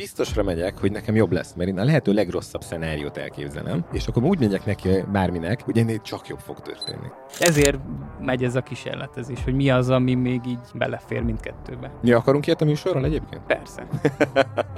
[0.00, 4.22] biztosra megyek, hogy nekem jobb lesz, mert én a lehető legrosszabb szenáriót elképzelem, és akkor
[4.22, 7.06] úgy megyek neki bárminek, hogy ennél csak jobb fog történni.
[7.38, 7.78] Ezért
[8.20, 11.90] megy ez a kísérletezés, hogy mi az, ami még így belefér mindkettőbe.
[12.02, 13.42] Mi akarunk ilyet a műsorral egyébként?
[13.46, 13.86] Persze.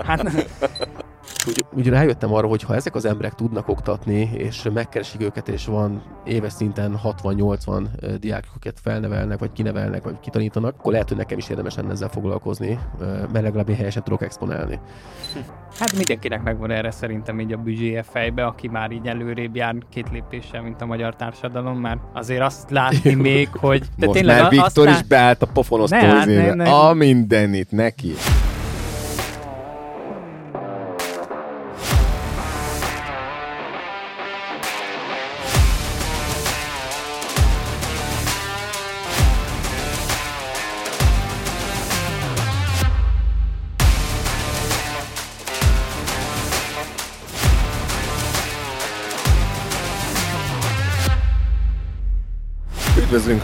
[0.06, 0.22] Hát
[1.48, 5.66] úgy, úgy rájöttem arra, hogy ha ezek az emberek tudnak oktatni, és megkeresik őket, és
[5.66, 7.82] van éves szinten 60-80
[8.20, 12.78] diákokat felnevelnek, vagy kinevelnek, vagy kitanítanak, akkor lehet, hogy nekem is érdemes lenne ezzel foglalkozni,
[13.32, 14.80] mert legalább én helyesen tudok exponálni.
[15.78, 20.10] Hát mindenkinek megvan erre szerintem így a büdzséje fejbe, aki már így előrébb jár két
[20.12, 23.82] lépéssel, mint a magyar társadalom, már azért azt látni még, hogy...
[23.96, 26.70] De Most tényleg már Viktor is beállt a pofonosztózébe.
[26.70, 28.12] A mindenit neki.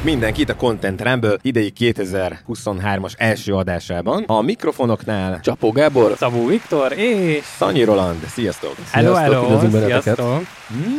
[0.09, 4.25] Mindenkit a Content Rumble idei 2023-as első adásában.
[4.27, 8.25] A mikrofonoknál Csapó Gábor, Szabó Viktor és Szanyi Roland.
[8.25, 8.75] Sziasztok!
[8.91, 9.69] Hello, hello!
[9.71, 10.43] Sziasztok!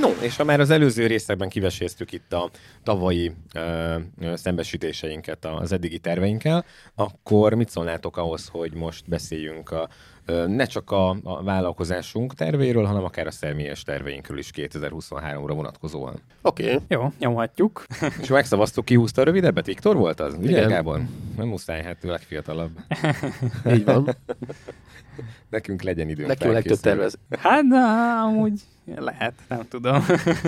[0.02, 2.50] No, és ha már az előző részekben kiveséztük itt a
[2.84, 3.96] tavalyi ö,
[4.34, 6.66] szembesítéseinket az eddigi terveinkkel,
[6.96, 9.90] akkor mit szólnátok ahhoz, hogy most beszéljünk a
[10.48, 16.20] ne csak a, a vállalkozásunk tervéről, hanem akár a személyes terveinkről is 2023-ra vonatkozóan.
[16.42, 16.64] Oké.
[16.64, 16.80] Okay.
[16.88, 17.86] Jó, nyomhatjuk.
[18.22, 19.66] És megszavaztuk, ki húzta a rövidebbet?
[19.66, 20.34] Viktor volt az?
[20.34, 20.68] Ugye, Igen.
[20.68, 21.02] Gábor?
[21.38, 22.72] Nem muszáj, hát ő legfiatalabb.
[23.74, 24.10] Így van.
[25.50, 26.28] Nekünk legyen időnk.
[26.28, 27.18] Nekünk legtöbb tervez.
[27.30, 27.78] Hát, de
[28.24, 28.62] amúgy
[28.98, 30.06] lehet, nem tudom.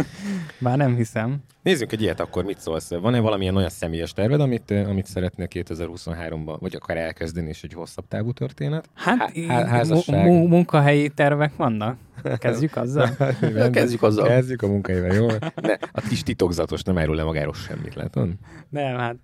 [0.59, 1.37] Bár nem hiszem.
[1.61, 2.89] Nézzük egy ilyet akkor, mit szólsz?
[2.89, 8.07] Van-e valamilyen olyan személyes terved, amit, amit szeretnél 2023-ban, vagy akar elkezdeni, és egy hosszabb
[8.07, 8.89] távú történet?
[8.93, 9.17] Hát,
[9.47, 10.25] Há- házasság.
[10.25, 11.97] Mu- munkahelyi tervek vannak.
[12.37, 13.09] Kezdjük azzal?
[13.71, 14.27] Kezdjük azzal.
[14.27, 15.27] Kezdjük a munkáival, jó?
[15.55, 18.29] Ne, a kis titokzatos, nem erről le magáról semmit, látod?
[18.69, 19.15] Nem, hát.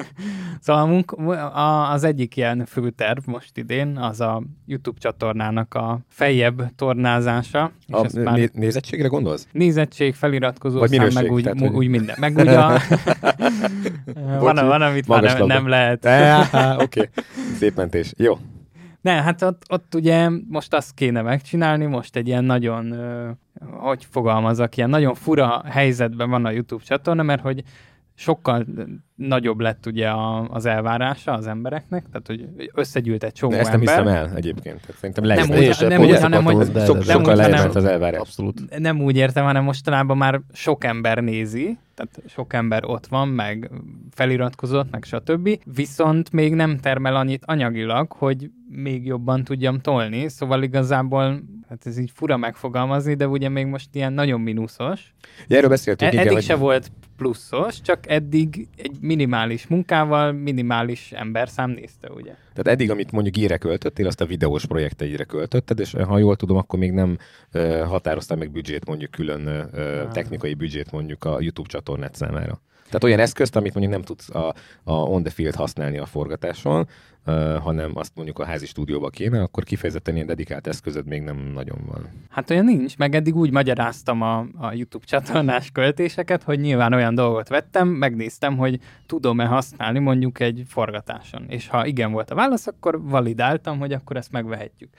[0.62, 6.00] szóval a munk- a, az egyik ilyen főterv most idén, az a YouTube csatornának a
[6.08, 7.72] fejebb tornázása.
[7.88, 8.36] A és már...
[8.36, 9.46] né- nézettségre gondolsz?
[9.52, 12.16] Nézettség, feliratkozó Vagy szám, meg úgy, tehát, úgy minden.
[12.18, 12.80] Meg úgy a...
[14.40, 16.04] van, van, amit már nem, nem lehet.
[16.74, 17.08] Oké, okay.
[17.58, 18.12] szép mentés.
[18.16, 18.38] Jó,
[19.00, 22.94] ne, hát ott, ott ugye most azt kéne megcsinálni, most egy ilyen nagyon,
[23.70, 27.62] hogy fogalmazok, ilyen nagyon fura helyzetben van a YouTube csatorna, mert hogy
[28.14, 28.66] sokkal
[29.28, 33.70] nagyobb lett ugye a, az elvárása az embereknek, tehát hogy összegyűlt egy csomó De ezt
[33.70, 34.80] nem hiszem el egyébként.
[34.94, 38.20] Szerintem le nem, úgy, nem úgy, hanem hogy sok, sokkal lejjebb az elvárás.
[38.20, 38.78] Abszolút.
[38.78, 43.70] Nem úgy értem, hanem mostanában már sok ember nézi, tehát sok ember ott van, meg
[44.10, 45.48] feliratkozott, meg stb.
[45.74, 51.98] Viszont még nem termel annyit anyagilag, hogy még jobban tudjam tolni, szóval igazából hát ez
[51.98, 55.14] így fura megfogalmazni, de ugye még most ilyen nagyon mínuszos.
[55.48, 56.62] Ja, erről beszéltünk, e- Eddig igen, se hogy...
[56.62, 62.34] volt pluszos, csak eddig egy minimális munkával minimális emberszám nézte, ugye?
[62.52, 66.56] Tehát eddig, amit mondjuk íre költöttél, azt a videós projekteidre költötted, és ha jól tudom,
[66.56, 67.18] akkor még nem
[67.54, 72.60] uh, határoztál meg büdzsét, mondjuk külön uh, technikai büdzsét mondjuk a YouTube csatornát számára.
[72.90, 76.88] Tehát olyan eszközt, amit mondjuk nem tudsz a, a on the field használni a forgatáson,
[77.26, 81.36] uh, hanem azt mondjuk a házi stúdióba kéne, akkor kifejezetten ilyen dedikált eszközöd még nem
[81.36, 82.08] nagyon van.
[82.28, 87.14] Hát olyan nincs, meg eddig úgy magyaráztam a, a YouTube csatornás költéseket, hogy nyilván olyan
[87.14, 91.44] dolgot vettem, megnéztem, hogy tudom-e használni mondjuk egy forgatáson.
[91.48, 94.90] És ha igen volt a válasz, akkor validáltam, hogy akkor ezt megvehetjük.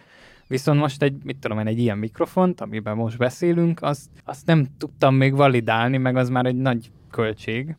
[0.48, 4.66] Viszont most egy, mit tudom én, egy ilyen mikrofont, amiben most beszélünk, azt, azt nem
[4.78, 7.76] tudtam még validálni, meg az már egy nagy költség,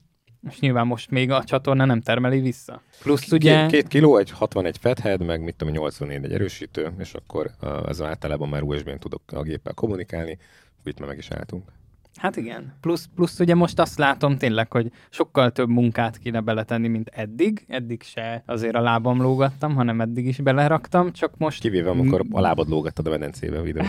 [0.50, 2.82] és nyilván most még a csatorna nem termeli vissza.
[3.02, 3.60] Plusz ugye...
[3.60, 7.50] Két, két kiló, egy 61 fethead, meg mit tudom, 84 egy erősítő, és akkor
[7.88, 10.38] ez általában már USB-n tudok a géppel kommunikálni,
[10.84, 11.70] itt már meg is álltunk.
[12.16, 12.74] Hát igen.
[12.80, 17.64] Plusz, plusz ugye most azt látom tényleg, hogy sokkal több munkát kéne beletenni, mint eddig.
[17.68, 21.60] Eddig se azért a lábam lógattam, hanem eddig is beleraktam, csak most...
[21.60, 23.86] Kivéve, amikor a lábad lógattad a medencébe a videót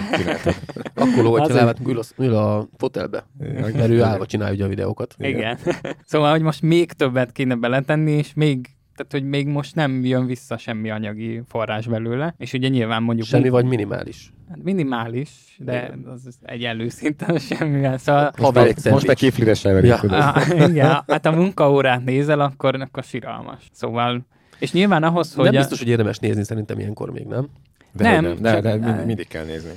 [0.96, 3.26] Akkor lógatja a lábát, ül a, ül a fotelbe.
[3.38, 5.16] Mert ő állva csinálja ugye a videókat.
[5.18, 5.32] Igen.
[5.32, 5.58] igen.
[6.06, 10.26] szóval, hogy most még többet kéne beletenni, és még tehát hogy még most nem jön
[10.26, 13.28] vissza semmi anyagi forrás belőle, és ugye nyilván mondjuk...
[13.28, 14.34] Semmi vagy minimális.
[14.50, 17.98] Hát minimális, de az egy előszinten semmi.
[17.98, 18.32] Szóval...
[18.38, 20.34] Most, most, most meg kiflides ja.
[20.68, 23.70] Igen, hát a munkaórát nézel, akkor, akkor siralmas.
[23.72, 24.26] Szóval,
[24.60, 25.46] és nyilván ahhoz, hogy...
[25.46, 27.50] Nem biztos, hogy érdemes nézni szerintem ilyenkor még, nem?
[27.92, 29.72] De nem, nem, de, de, de mindig kell nézni.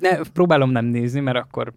[0.00, 1.72] Ne, próbálom nem nézni, mert akkor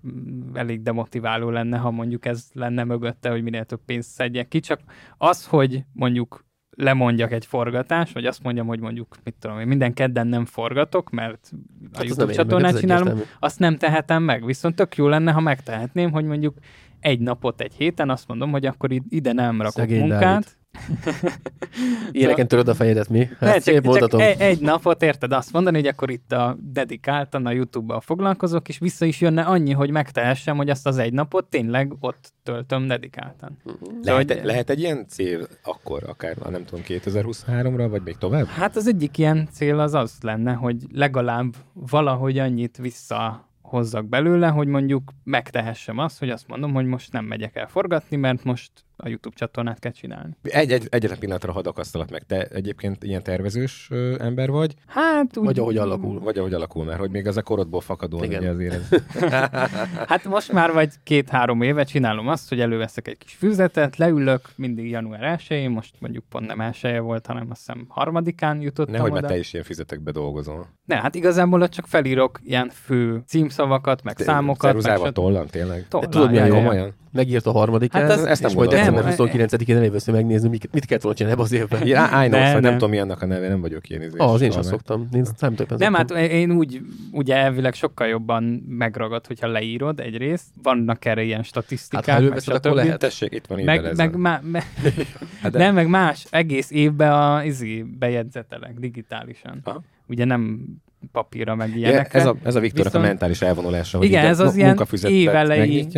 [0.54, 4.80] elég demotiváló lenne, ha mondjuk ez lenne mögötte, hogy minél több pénzt szedjek ki, csak
[5.18, 6.46] az, hogy mondjuk
[6.78, 11.10] lemondjak egy forgatást, vagy azt mondjam, hogy mondjuk, mit tudom én, minden kedden nem forgatok,
[11.10, 11.52] mert
[11.94, 14.46] a Hát YouTube ez csinálom, azt nem tehetem meg.
[14.46, 16.58] Viszont tök jó lenne, ha megtehetném, hogy mondjuk
[17.00, 20.57] egy napot egy héten azt mondom, hogy akkor id- ide nem rakok Szegény munkát.
[22.12, 23.18] Ilyeneken töröd a fejedet, mi?
[23.40, 24.20] Ne, Hát csak, szép csak mondatom.
[24.20, 28.78] egy, egy napot érted azt mondani, hogy akkor itt a dedikáltan a YouTube-bal foglalkozok, és
[28.78, 33.58] vissza is jönne annyi, hogy megtehessem, hogy azt az egy napot tényleg ott töltöm dedikáltan.
[34.02, 38.46] Lehet, hogy- lehet egy ilyen cél akkor, akár, nem tudom, 2023-ra, vagy még tovább?
[38.46, 44.48] Hát az egyik ilyen cél az az lenne, hogy legalább valahogy annyit vissza hozzak belőle,
[44.48, 48.72] hogy mondjuk megtehessem azt, hogy azt mondom, hogy most nem megyek el forgatni, mert most
[49.00, 50.38] a YouTube csatornát kell csinálni.
[50.44, 52.24] Egy, egy, egyetlen pillanatra hadd akasztalak meg.
[52.24, 56.20] Te egyébként ilyen tervezős ö, ember vagy, Hát úgy, Vagy ahogy alakul.
[56.20, 58.40] vagy ahogy alakul már, hogy még az a korodból fakadóan Igen.
[58.40, 58.90] ugye azért ez.
[60.08, 64.90] Hát most már vagy két-három éve csinálom azt, hogy előveszek egy kis füzetet, leülök mindig
[64.90, 69.22] január 1 most mondjuk pont nem 1 volt, hanem azt hiszem harmadikán jutottam Nehogy oda.
[69.22, 70.68] már te is ilyen fizetekbe dolgozol.
[70.86, 74.62] Ne, hát igazából ott csak felírok ilyen fő címszavakat, meg számokat.
[74.74, 75.16] meg Ceruzával, stb.
[75.16, 75.88] tollan, tényleg?
[75.88, 76.50] Tollal, tudod, milyen.
[76.50, 76.94] Komolyan?
[77.12, 80.70] Megírt a harmadikán, Hát az- ezt nem és majd december Nem, 29-én elévőször megnézni, mit,
[80.74, 81.88] mit kellett volna csinálni ebbe az évben.
[81.88, 82.72] Ja, I know, Ne, szóval nem nem.
[82.74, 84.20] tudom, mi annak a neve, nem vagyok ilyen izés.
[84.20, 84.78] Ah, az én sem valami.
[84.78, 85.08] szoktam.
[85.14, 86.18] Én számítógépen Nem, szoktam.
[86.18, 86.82] hát én úgy,
[87.12, 90.46] ugye elvileg sokkal jobban megragad, hogyha leírod egyrészt.
[90.64, 93.00] Vannak erre ilyen statisztikák, Hát, ha előveszed, akkor lehet.
[93.00, 94.64] Tessék, itt van Meg, ide meg, má, me,
[95.42, 99.60] Hát de- nem, meg más, egész évben a izi bejegyzetelek digitálisan.
[99.64, 99.82] Aha.
[100.08, 100.66] Ugye nem
[101.12, 102.20] papírra, meg Ja, ilyenekre.
[102.20, 105.94] ez a, ez a Viktornak Viszont- a mentális elvonulása, hogy Igen, ez az ilyen évelei-.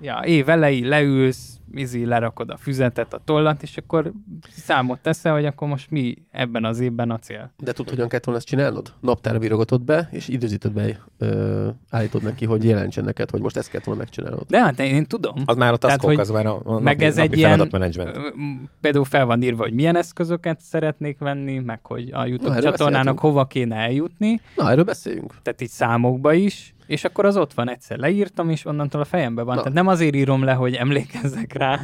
[0.00, 4.12] Ja, év elejé leülsz, izi, lerakod a füzetet, a tollat, és akkor
[4.50, 7.52] számot teszel, hogy akkor most mi ebben az évben a cél.
[7.56, 8.92] De tudod, hogyan kellett volna ezt csinálnod?
[9.00, 13.86] Naptárra virogatod be, és időzítődbe ö, állítod neki, hogy jelentsen neked, hogy most ezt kellett
[13.86, 14.46] volna megcsinálnod.
[14.48, 15.34] De hát én, én tudom.
[15.44, 17.38] Az már a Tehát, taskok, hogy az már a, a meg napi, ez napi egy
[17.38, 17.70] ilyen,
[18.80, 22.92] például fel van írva, hogy milyen eszközöket szeretnék venni, meg hogy a YouTube Na, csatornának
[22.92, 23.18] beszéltünk.
[23.18, 25.34] hova kéne eljutni, Na, erről beszéljünk.
[25.42, 29.42] tehát így számokba is, és akkor az ott van, egyszer leírtam, és onnantól a fejembe
[29.42, 29.54] van.
[29.54, 29.60] Na.
[29.60, 31.80] Tehát nem azért írom le, hogy emlékezzek rá,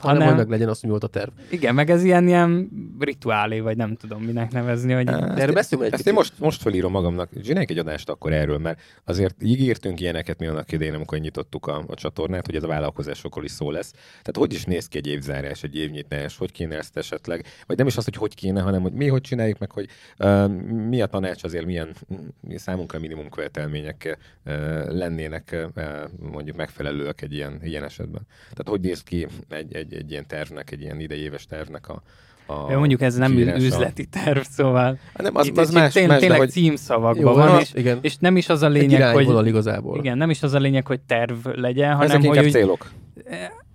[0.00, 1.30] Hanem, hanem, hogy meg legyen azt, mi volt a terv.
[1.50, 2.68] igen, meg ez ilyen, ilyen
[3.00, 6.62] rituálé, vagy nem tudom minek nevezni, hogy ezt- erről beszéljünk egy Ezt én most, most
[6.62, 7.30] felírom magamnak.
[7.42, 11.84] Csináljunk egy adást akkor erről, mert azért ígértünk ilyeneket mi annak idején, amikor nyitottuk a,
[11.86, 13.90] a csatornát, hogy ez a vállalkozásokról is szó lesz.
[13.90, 17.86] Tehát hogy is néz ki egy évzárás, egy évnyitás, hogy kéne ezt esetleg, vagy nem
[17.86, 19.88] is az, hogy hogy kéne, hanem hogy mi hogy csináljuk meg, hogy
[20.18, 20.48] uh,
[20.88, 24.52] mi a tanács azért, milyen mm, számunkra minimum követelmények uh,
[24.88, 25.84] lennének uh,
[26.30, 28.22] mondjuk megfelelőek egy ilyen, ilyen esetben.
[28.40, 32.02] Tehát hogy néz ki egy, egy, egy ilyen tervnek, egy ilyen idejéves tervnek a,
[32.46, 33.64] a mondjuk ez nem kiírása?
[33.64, 37.32] üzleti terv, szóval Hát Nem, az, itt, az itt más, tény, más tényleg hogy címszavakban
[37.32, 37.98] Jó, van, és, igen.
[38.00, 39.98] és nem is az a Egy lényeg, hogy igazából.
[39.98, 42.90] igen, nem is az a lényeg, hogy terv legyen, ezek hanem hogy inkább úgy, célok.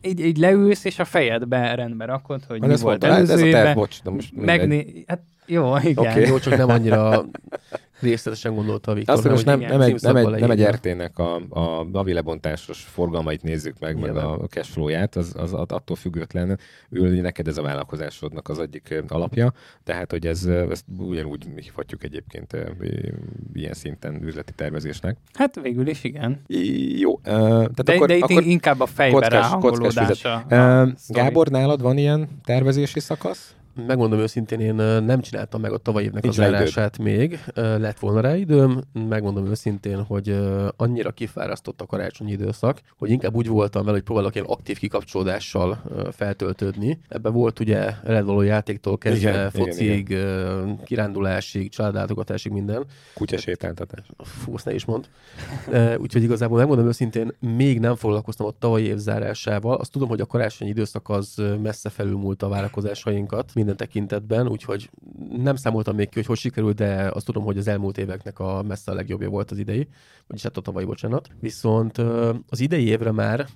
[0.01, 3.29] így, így leülsz, és a fejedbe rendbe rakod, hogy Hát mi ez volt volt, ez
[3.29, 4.31] a előző terv, bocs, de most.
[4.35, 5.03] Megné...
[5.07, 5.97] Hát jó, igen.
[6.07, 6.27] Okay.
[6.27, 7.25] Jó, csak nem annyira
[7.99, 9.15] részletesen gondolta a Viktor.
[9.15, 10.63] Azt, most nem, nem, egy, nem, egy, nem egy.
[10.63, 14.25] RT-nek a, a navi lebontásos forgalmait nézzük meg, meg Nyilván.
[14.25, 16.59] a cashflow-ját, az, az attól független
[16.89, 19.53] ül neked ez a vállalkozásodnak az egyik alapja,
[19.83, 22.57] tehát hogy ez, ezt ugyanúgy hívhatjuk egyébként
[23.53, 25.17] ilyen szinten üzleti tervezésnek.
[25.33, 26.41] Hát végül is igen.
[26.97, 29.13] Jó, tehát De, akkor, de itt akkor inkább a fejbe
[29.59, 30.15] kockás-
[30.95, 31.19] sztori.
[31.19, 33.55] Gábor, nálad van ilyen tervezési szakasz?
[33.87, 37.39] Megmondom őszintén, én nem csináltam meg a tavaly évnek Nincs az zárását még.
[37.55, 38.81] Lett volna rá időm.
[38.93, 40.37] Megmondom őszintén, hogy
[40.75, 45.81] annyira kifárasztott a karácsonyi időszak, hogy inkább úgy voltam vele, hogy próbálok ilyen aktív kikapcsolódással
[46.11, 46.99] feltöltődni.
[47.07, 52.85] Ebben volt ugye eredvaló játéktól kezdve Igen, igen, fociig, ö, kirándulásig, családlátogatásig minden.
[53.13, 54.05] Kutyasétáltatás.
[54.17, 55.09] Fú, azt ne is mond.
[55.97, 59.75] Úgyhogy igazából megmondom őszintén, még nem foglalkoztam a tavalyi év zárásával.
[59.75, 64.89] Azt tudom, hogy a karácsonyi időszak az messze felülmúlta a várakozásainkat minden tekintetben, úgyhogy
[65.37, 68.63] nem számoltam még ki, hogy hogy sikerült, de azt tudom, hogy az elmúlt éveknek a
[68.67, 69.87] messze a legjobbja volt az idei,
[70.27, 71.29] vagyis hát a tavalyi, bocsánat.
[71.39, 71.97] Viszont
[72.49, 73.47] az idei évre már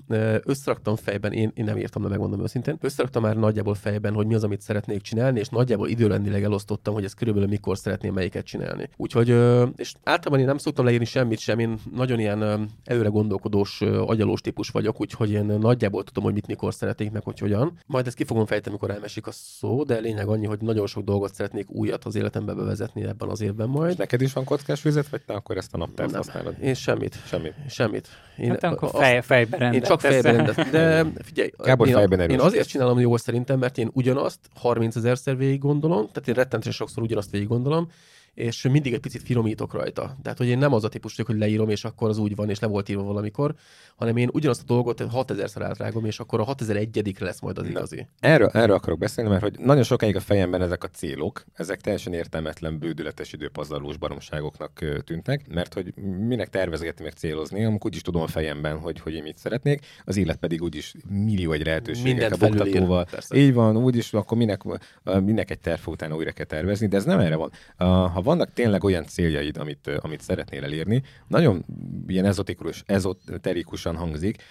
[0.43, 4.35] összeraktam fejben, én, én nem írtam le, megmondom őszintén, összeraktam már nagyjából fejben, hogy mi
[4.35, 8.89] az, amit szeretnék csinálni, és nagyjából időrendileg elosztottam, hogy ez körülbelül mikor szeretném melyiket csinálni.
[8.95, 9.29] Úgyhogy,
[9.75, 14.69] és általában én nem szoktam leírni semmit sem, én nagyon ilyen előre gondolkodós, agyalós típus
[14.69, 17.77] vagyok, úgyhogy én nagyjából tudom, hogy mit mikor szeretnék, meg hogy hogyan.
[17.85, 21.03] Majd ezt ki fogom fejteni, amikor elmesik a szó, de lényeg annyi, hogy nagyon sok
[21.03, 23.97] dolgot szeretnék újat az életembe bevezetni ebben az évben És majd.
[23.97, 26.21] neked is van kockás vizet, vagy te akkor ezt a naptárt Nem.
[26.21, 26.55] használod?
[26.61, 27.15] Én semmit.
[27.25, 27.53] Semmit.
[27.69, 28.07] Semmit.
[28.37, 30.69] Én Hát akkor fej, fejbe én rendet csak fejben rendet.
[30.69, 32.43] De figyelj, Gábor én, fejben én erős.
[32.45, 37.03] azért csinálom jól szerintem, mert én ugyanazt 30 ezerszer végig gondolom, tehát én rettentően sokszor
[37.03, 37.87] ugyanazt végig gondolom,
[38.33, 40.17] és mindig egy picit finomítok rajta.
[40.21, 42.49] Tehát, hogy én nem az a típus vagyok, hogy leírom, és akkor az úgy van,
[42.49, 43.55] és le volt írva valamikor,
[43.95, 48.07] hanem én ugyanazt a dolgot 6000-szer átrágom, és akkor a 6001-re lesz majd az igazi.
[48.19, 52.13] Erről, erről akarok beszélni, mert hogy nagyon sokáig a fejemben ezek a célok, ezek teljesen
[52.13, 55.93] értelmetlen, bődületes időpazarlós baromságoknak tűntek, mert hogy
[56.27, 60.17] minek tervezgetni, meg célozni, amikor úgyis tudom a fejemben, hogy, hogy én mit szeretnék, az
[60.17, 63.35] élet pedig úgyis millió egy lehetőséget a persze.
[63.35, 64.61] Így van, úgyis akkor minek,
[65.03, 67.51] minek egy terv utána újra kell tervezni, de ez nem erre van.
[67.79, 67.87] Uh,
[68.19, 71.65] Ha vannak tényleg olyan céljaid, amit, amit szeretnél elérni, nagyon
[72.07, 74.43] ilyen ezotikus, ezoterikusan hangzik,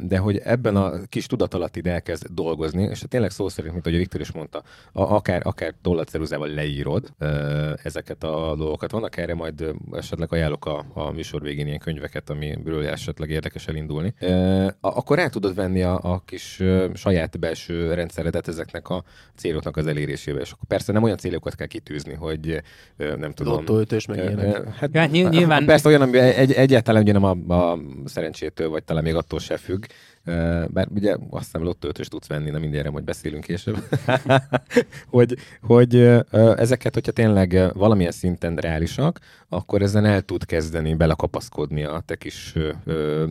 [0.00, 4.20] de hogy ebben a kis tudatalattid elkezd dolgozni, és tényleg szó szerint, mint ahogy Viktor
[4.20, 4.62] is mondta,
[4.92, 7.12] akár, akár tollatceruzával leírod
[7.82, 8.90] ezeket a dolgokat.
[8.90, 14.14] Vannak erre majd esetleg ajánlok a, a műsor végén ilyen könyveket, amiről esetleg érdekes elindulni.
[14.80, 16.62] Akkor el tudod venni a, a kis
[16.94, 19.04] saját belső rendszeredet ezeknek a
[19.36, 20.40] céloknak az elérésébe.
[20.40, 22.62] És akkor persze nem olyan célokat kell kitűzni, hogy
[23.18, 23.52] nem tudom.
[23.52, 24.68] Lottóötös, meg ilyenek.
[24.74, 28.84] Hát, Ja, ny- nyilván- Persze olyan, ami egy, egyáltalán ugye nem a, a szerencsétől, vagy
[28.84, 29.84] talán még attól se függ.
[30.68, 33.76] Bár ugye azt hiszem lottóötös tudsz venni, nem mindenre majd beszélünk később.
[35.10, 35.96] hogy, hogy
[36.56, 42.54] ezeket, hogyha tényleg valamilyen szinten reálisak, akkor ezen el tud kezdeni belekapaszkodni a te kis
[42.84, 43.24] ö,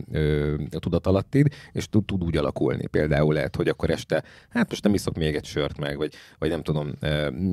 [0.78, 2.86] tudatalatid, és tud, tud úgy alakulni.
[2.86, 6.50] Például lehet, hogy akkor este, hát most nem iszok még egy sört meg, vagy, vagy
[6.50, 6.92] nem tudom,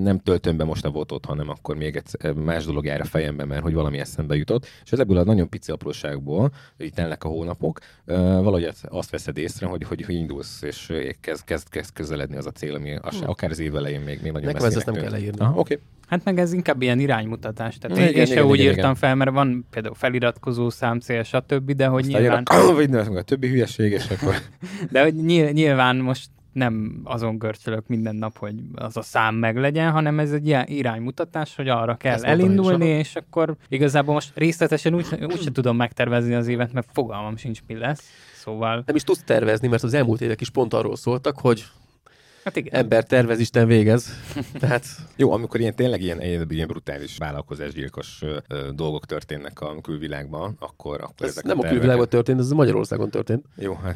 [0.03, 3.45] nem töltöm be most a votot, hanem akkor még egy más dolog jár a fejembe,
[3.45, 4.65] mert hogy valami eszembe jutott.
[4.83, 9.67] És ezekből a nagyon pici apróságból, így telnek a hónapok, valahogy azt- azt veszed észre,
[9.67, 13.49] hogy, hogy, hogy indulsz, és kezd, kezd, kezd közeledni az a cél, ami az, akár
[13.49, 15.39] az év elején még, még nagyon Nekem ezt messzinek nem kell leírni.
[15.39, 15.79] Aha, oké.
[16.07, 17.77] Hát meg ez inkább ilyen iránymutatás.
[17.77, 18.95] Tehát Igen, én, én se igen, úgy igen, írtam igen.
[18.95, 22.43] fel, mert van például feliratkozó számcél, stb., de hogy Aztán nyilván,
[22.79, 24.35] jön a, többi hülyeség, és akkor
[24.91, 26.29] de hogy nyil- nyilván most
[26.59, 31.55] nem azon görcsölök minden nap, hogy az a szám meglegyen, hanem ez egy ilyen iránymutatás,
[31.55, 36.33] hogy arra kell Ezt elindulni, és akkor igazából most részletesen úgy, úgy sem tudom megtervezni
[36.33, 38.03] az évet, mert fogalmam sincs, mi lesz.
[38.35, 41.65] Szóval, Nem is tudsz tervezni, mert az elmúlt évek is pont arról szóltak, hogy
[42.43, 42.73] hát igen.
[42.79, 44.09] ember tervez, Isten végez.
[44.59, 50.55] Tehát Jó, amikor ilyen tényleg ilyen, ilyen, ilyen brutális vállalkozásgyilkos ö, dolgok történnek a külvilágban,
[50.59, 53.45] akkor, akkor ez ezek nem a tervek- külvilágban történt, ez Magyarországon történt.
[53.57, 53.95] Jó, hát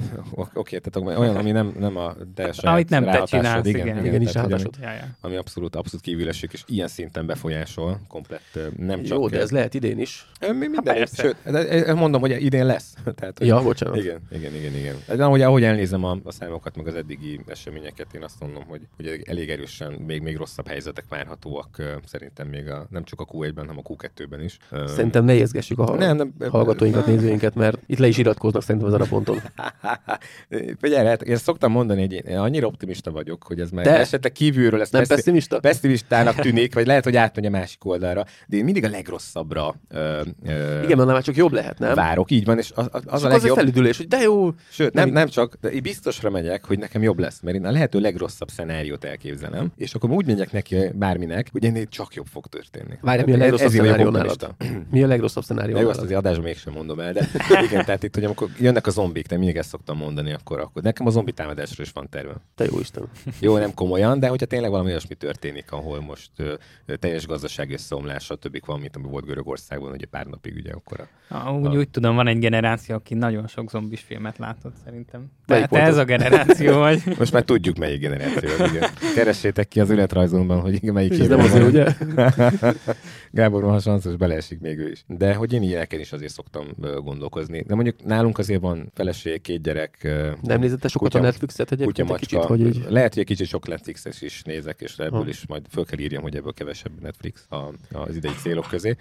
[0.53, 3.88] oké, tehát olyan, ami nem, nem a te saját Amit nem te csinálsz, igen.
[3.88, 4.75] Igen, tehát, is hogy ami, ráhatásod.
[4.81, 5.07] Ja, ja.
[5.21, 9.17] ami abszolút, abszolút kívül esik, és ilyen szinten befolyásol, komplett, nem csak...
[9.17, 10.27] Jó, de ez lehet idén is.
[10.39, 11.35] Mi- Minden, persze.
[11.45, 12.93] sőt, mondom, hogy idén lesz.
[13.15, 13.95] Tehát, hogy- Ja, bocsánat.
[13.97, 14.95] Igen, igen, igen, igen.
[15.17, 18.81] De ahogy, ahogy elnézem a, a számokat, meg az eddigi eseményeket, én azt mondom, hogy,
[18.95, 23.65] hogy elég erősen még, még rosszabb helyzetek várhatóak szerintem még a, nem csak a Q1-ben,
[23.67, 24.57] hanem a Q2-ben is.
[24.85, 26.33] Szerintem ne érzgessük a Nem, nem.
[26.49, 29.39] hallgatóinkat, nézőinket, mert itt le is iratkoznak szerintem ezen a ponton.
[30.81, 34.31] Figyelj, hát én szoktam mondani, hogy én annyira optimista vagyok, hogy ez már De- esetleg
[34.31, 35.59] kívülről lesz Nem pessimista?
[35.59, 40.21] pessimistának tűnik, vagy lehet, hogy átmegy a másik oldalra, de én mindig a legrosszabbra ö,
[40.45, 41.95] ö, Igen, mert már csak jobb lehet, nem?
[41.95, 42.31] várok.
[42.31, 43.57] Így van, és az, az, az a a az legjobb.
[43.57, 44.49] felüdülés, hogy de jó.
[44.69, 47.65] Sőt, nem, Nem- nem csak, de én biztosra megyek, hogy nekem jobb lesz, mert én
[47.65, 52.25] a lehető legrosszabb szenáriót elképzelem, és akkor úgy megyek neki bárminek, hogy ennél csak jobb
[52.25, 52.98] fog történni.
[53.01, 54.56] Várj, mi a legrosszabb szenárió nálad?
[54.92, 57.27] Mi a legrosszabb szenárió jó, azt az adásban mégsem mondom el, de
[57.68, 60.82] igen, tehát itt, hogy amikor jönnek a zombik, de mindig ezt szoktam mondani, akkor, akkor
[60.82, 62.36] nekem a zombi támadásról is van terve.
[62.56, 63.10] Te jó Isten.
[63.39, 66.53] Jó, nem komolyan, de hogyha tényleg valami olyasmi történik, ahol most ö,
[66.86, 68.65] ö, teljes gazdasági összeomlás, stb.
[68.65, 72.15] van, mint ami volt Görögországban, ugye pár napig, ugye akkor a Ah, Úgy, úgy tudom,
[72.15, 75.32] van egy generáció, aki nagyon sok zombis filmet látott szerintem.
[75.46, 77.01] Te, Melyik te volt ez a generáció vagy.
[77.18, 78.65] Most már tudjuk, melyik generáció.
[78.65, 78.89] Igen.
[79.15, 81.70] Keressétek ki az életrajzomban, hogy melyik Ez nem az, évben van.
[81.70, 81.86] ugye?
[83.32, 85.03] Gábor van sanszos, beleesik még ő is.
[85.08, 86.65] De hogy én ilyeneken is azért szoktam
[87.03, 87.63] gondolkozni.
[87.67, 89.98] De mondjuk nálunk azért van feleség, két gyerek.
[90.41, 92.25] Nem nézette sokat Kutya- a Netflixet egyébként egy Kutyamacska.
[92.25, 92.91] kicsit, hogy így...
[92.91, 95.27] Lehet, hogy egy kicsit sok Netflixes is nézek, és ebből Ha.
[95.27, 97.58] is majd föl kell írjam, hogy ebből kevesebb Netflix a,
[97.91, 98.96] az idei célok közé.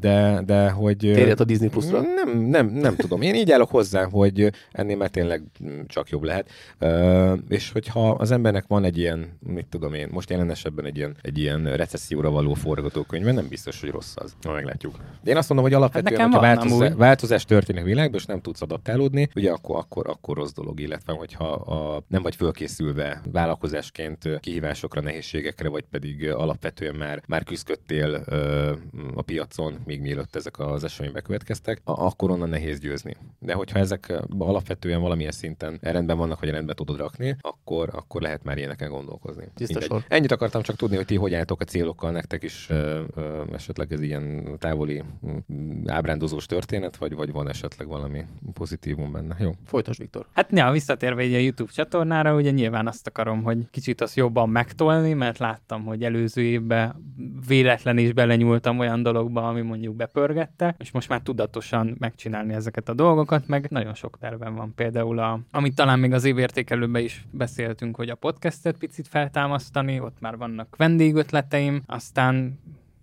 [0.00, 0.96] De, de hogy...
[0.96, 2.00] Térjet a Disney Plus-ra.
[2.00, 3.22] Nem, nem, nem tudom.
[3.22, 5.42] Én így állok hozzá, hogy ennél már tényleg
[5.86, 6.50] csak jobb lehet.
[7.48, 11.16] És hogyha az embernek van egy ilyen, mit tudom én, most jelen esetben egy ilyen,
[11.22, 14.36] egy ilyen recesszióra való forgatókönyve, nem biztos, hogy rossz az.
[14.40, 14.96] Na, meglátjuk.
[15.22, 18.26] De én azt mondom, hogy alapvetően, nekem hogyha van változás, változás történik a világban, és
[18.26, 23.20] nem tudsz adaptálódni, ugye akkor, akkor, akkor rossz dolog, illetve hogyha a, nem vagy fölkészülve
[23.32, 28.72] vállalkozásként kihívásokra, nehézségekre, vagy pedig alapvetően már, már küzdöttél ö,
[29.14, 33.16] a piacon, még mielőtt ezek az események bekövetkeztek, akkor onnan nehéz győzni.
[33.38, 38.44] De hogyha ezek alapvetően valamilyen szinten rendben vannak, vagy rendben tudod rakni, akkor, akkor lehet
[38.44, 39.44] már ilyeneken gondolkozni.
[40.08, 43.92] Ennyit akartam csak tudni, hogy ti hogy álltok a célokkal, nektek is ö, ö, esetleg
[43.92, 45.02] ez ilyen távoli
[45.52, 49.36] mm, ábrándozós történet, vagy, vagy van esetleg valami pozitívum benne.
[49.38, 49.50] Jó.
[49.64, 50.26] Folytasd, Viktor.
[50.32, 54.48] Hát ja, visszatérve így a YouTube csatornára, ugye nyilván azt akarom, hogy kicsit azt jobban
[54.48, 57.14] megtolni, mert láttam, hogy előző évben
[57.46, 62.94] véletlen is belenyúltam olyan dologba, ami mondjuk bepörgette, és most már tudatosan megcsinálni ezeket a
[62.94, 64.72] dolgokat, meg nagyon sok tervem van.
[64.74, 70.20] Például, a, amit talán még az évértékelőben is beszéltünk, hogy a podcastet picit feltámasztani, ott
[70.20, 72.58] már vannak vendégötleteim, aztán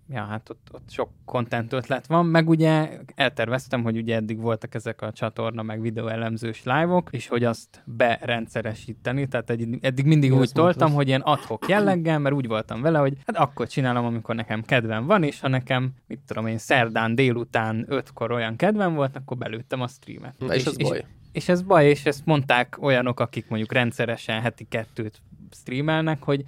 [0.08, 4.74] ja, hát ott, ott sok content ötlet van, meg ugye elterveztem, hogy ugye eddig voltak
[4.74, 10.40] ezek a csatorna, meg videóelemzős live-ok, és hogy azt berendszeresíteni, tehát egy, eddig mindig Igen,
[10.40, 10.64] úgy mondtad.
[10.64, 14.62] toltam, hogy ilyen adhok jelleggel, mert úgy voltam vele, hogy hát akkor csinálom, amikor nekem
[14.62, 19.36] kedvem van, és ha nekem, mit tudom én, szerdán délután ötkor olyan kedvem volt, akkor
[19.36, 20.34] belőttem a streamet.
[20.38, 20.96] Na, és ez baj.
[20.98, 21.04] És
[21.48, 26.44] ez baj, és ezt mondták olyanok, akik mondjuk rendszeresen heti kettőt streamelnek, hogy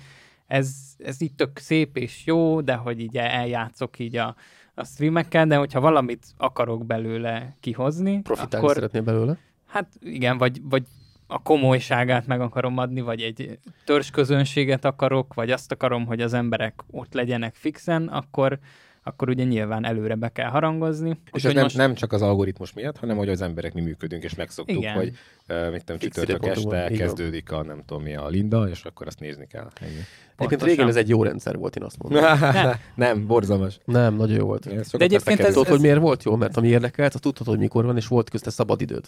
[0.47, 4.37] ez, ez így tök szép és jó, de hogy így eljátszok így a,
[4.75, 9.39] a streamekkel, de hogyha valamit akarok belőle kihozni, Profitálni akkor szeretnél belőle.
[9.67, 10.83] hát igen, vagy, vagy
[11.27, 16.85] a komolyságát meg akarom adni, vagy egy törzsközönséget akarok, vagy azt akarom, hogy az emberek
[16.91, 18.59] ott legyenek fixen, akkor,
[19.07, 21.19] akkor ugye nyilván előre be kell harangozni.
[21.33, 24.23] És ez nem, most- nem csak az algoritmus miatt, hanem hogy az emberek mi működünk,
[24.23, 24.95] és megszoktuk, Igen.
[24.95, 25.13] hogy
[25.49, 29.21] uh, mit tudom, csütörtök este kezdődik a nem tudom mi a Linda, és akkor azt
[29.21, 29.71] nézni kell.
[29.81, 29.91] Ennyi.
[30.37, 32.25] Egyébként régen ez egy jó rendszer volt, én azt mondom.
[32.95, 33.79] nem, borzalmas.
[33.85, 34.69] Nem, nagyon jó volt.
[34.97, 36.37] De egyébként ez- Tudod, hogy miért volt jó?
[36.37, 39.05] Mert ami érdekelt, azt tudtad, hogy mikor van, és volt közte szabad időd.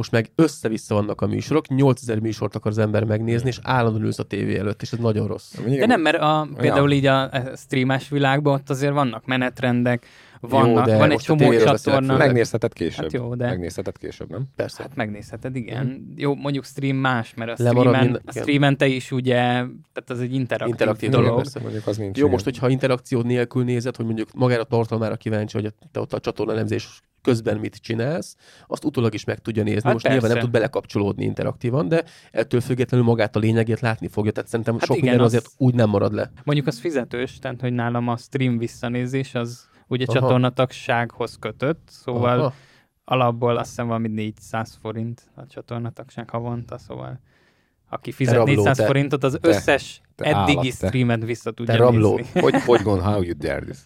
[0.00, 4.18] Most meg össze-vissza vannak a műsorok, 8000 műsort akar az ember megnézni, és állandóan ülsz
[4.18, 5.54] a tévé előtt, és ez nagyon rossz.
[5.78, 10.06] De nem, mert a, például így a a streames világban ott azért vannak menetrendek,
[10.40, 12.16] vannak, de van egy csomó csatorna.
[12.16, 13.02] Megnézheted később.
[13.02, 14.44] Hát jó, de- Megnézheted később, nem?
[14.56, 14.82] Persze.
[14.82, 16.12] Hát megnézheted, igen.
[16.16, 18.42] Jó, mondjuk stream más, mert a streamen, minden- a igen.
[18.42, 21.26] streamen te is ugye, tehát az egy interaktív, Interaktív dolog.
[21.26, 21.60] dolog, persze.
[21.60, 22.16] Mondjuk az nincs.
[22.16, 22.30] Jó, igen.
[22.30, 26.20] most, hogyha interakciód nélkül nézed, hogy mondjuk magára a tartalmára kíváncsi, hogy te ott a
[26.20, 29.80] csatorna elemzés közben mit csinálsz, azt utólag is meg tudja nézni.
[29.84, 30.44] Hát most nyilván nem persze.
[30.46, 34.32] tud belekapcsolódni interaktívan, de ettől függetlenül magát a lényegét látni fogja.
[34.32, 36.30] Tehát szerintem Hát sok igen, minden az- azért úgy nem marad le.
[36.44, 40.18] Mondjuk az fizetős, tehát hogy nálam a stream visszanézés az ugye Aha.
[40.20, 42.54] csatornatagsághoz kötött, szóval Aha.
[43.04, 47.20] alapból azt hiszem valami 400 forint a csatornatagság havonta, szóval
[47.88, 50.86] aki fizet rabló, 400 te- forintot, az te- összes te eddigi állat, te.
[50.86, 52.16] streamet vissza tudja rabló.
[52.16, 52.40] nézni.
[52.40, 53.78] Hogy, hogy gond, how you dare this?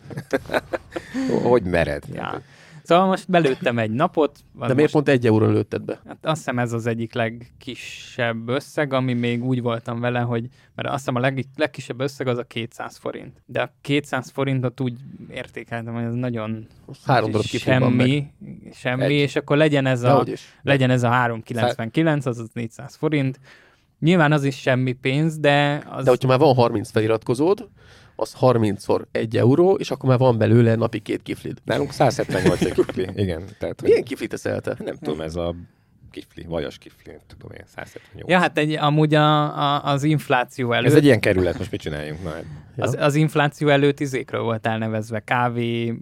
[1.50, 2.04] hogy mered?
[2.12, 2.40] Ja.
[2.84, 4.38] Szóval most belőttem egy napot.
[4.52, 6.00] De miért most, pont egy euró lőtted be?
[6.06, 10.88] Hát azt hiszem ez az egyik legkisebb összeg, ami még úgy voltam vele, hogy mert
[10.88, 13.42] azt hiszem a leg, legkisebb összeg az a 200 forint.
[13.47, 14.97] De a 200 forintot úgy
[15.30, 16.66] értékeltem, hogy ez nagyon
[17.04, 18.26] Három darab semmi,
[18.73, 19.10] semmi Egy.
[19.10, 20.25] és akkor legyen ez a,
[20.62, 23.40] legyen ez a 399, azaz 400 forint.
[24.00, 26.04] Nyilván az is semmi pénz, de az...
[26.04, 27.69] De hogyha már van 30 feliratkozód,
[28.17, 31.59] az 30-szor 1 euró, és akkor már van belőle napi két kiflid.
[31.65, 33.09] Nálunk 178 egy kifli.
[33.23, 33.43] Igen.
[33.59, 34.76] Tehát, hogy Milyen kiflit teszelte?
[34.78, 35.54] nem tudom, ez a
[36.11, 38.30] kifli, vajas kifli, nem tudom én, 178.
[38.30, 40.91] Ja, hát egy, amúgy a, a, az infláció előtt...
[40.91, 42.23] Ez egy ilyen kerület, most mit csináljunk?
[42.23, 42.45] Na, hát.
[42.76, 45.21] Az, az infláció előtt izékről volt elnevezve.
[45.21, 45.95] Kávé,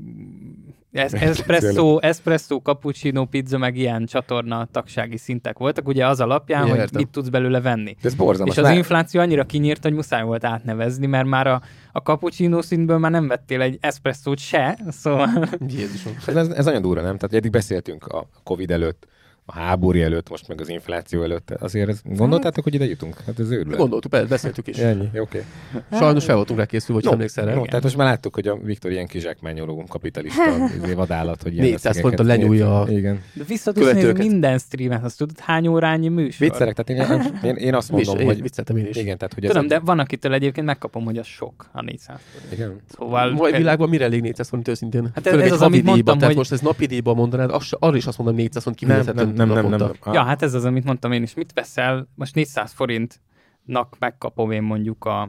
[0.92, 6.70] es, espresso, espresso, cappuccino, pizza, meg ilyen csatorna tagsági szintek voltak, ugye az alapján, Ja,
[6.70, 7.00] hogy értem.
[7.00, 7.96] mit tudsz belőle venni.
[8.02, 8.56] De ez borzalmas.
[8.56, 12.98] és az infláció annyira kinyírt, hogy muszáj volt átnevezni, mert már a, a cappuccino szintből
[12.98, 16.12] már nem vettél egy espresszót se, szóval Jézusom.
[16.26, 17.16] Ez, ez, ez nagyon durva, nem?
[17.16, 19.06] Tehát eddig beszéltünk a Covid előtt,
[19.46, 21.50] a háború előtt, most meg az infláció előtt.
[21.50, 23.16] Azért ez, gondoltátok, hogy ide jutunk?
[23.26, 23.78] Hát ez őrület.
[23.78, 24.76] Gondoltuk, be- beszéltük is.
[24.78, 25.42] Ennyi, oké.
[25.92, 27.54] Sajnos fel voltunk rá készülve, hogy No, emlékszel rá.
[27.54, 30.42] No, tehát most már láttuk, hogy a Viktor ilyen kizsákmányoló kapitalista
[30.82, 33.20] izé vadállat, hogy ilyen 400 összegeket forinton lenyúlja a- Igen.
[33.32, 36.48] de vissza tudsz nézni minden streamet, azt tudod, hány órányi műsor?
[36.48, 38.42] Viccelek, tehát én, én, én azt is, mondom, én hogy...
[38.42, 38.96] vicceltem én is.
[38.96, 42.16] Igen, tehát hogy Tudom, ez de van, akitől egyébként megkapom, hogy az sok, a 400
[42.32, 42.52] forint.
[42.52, 42.80] Igen.
[42.96, 43.30] Szóval...
[43.32, 45.10] Mai világban mire elég 400 forint őszintén?
[45.14, 48.18] Hát ez- ez az, amit mondtam, hogy- most ez napi díjba mondanád, arra is azt
[48.18, 50.14] mondom 400 forint Nem, nem, nem, nem, nem.
[50.14, 51.34] Ja, hát ez az, amit mondtam én is.
[51.34, 52.08] Mit veszel?
[52.14, 55.28] Most 400 forintnak megkapom én mondjuk a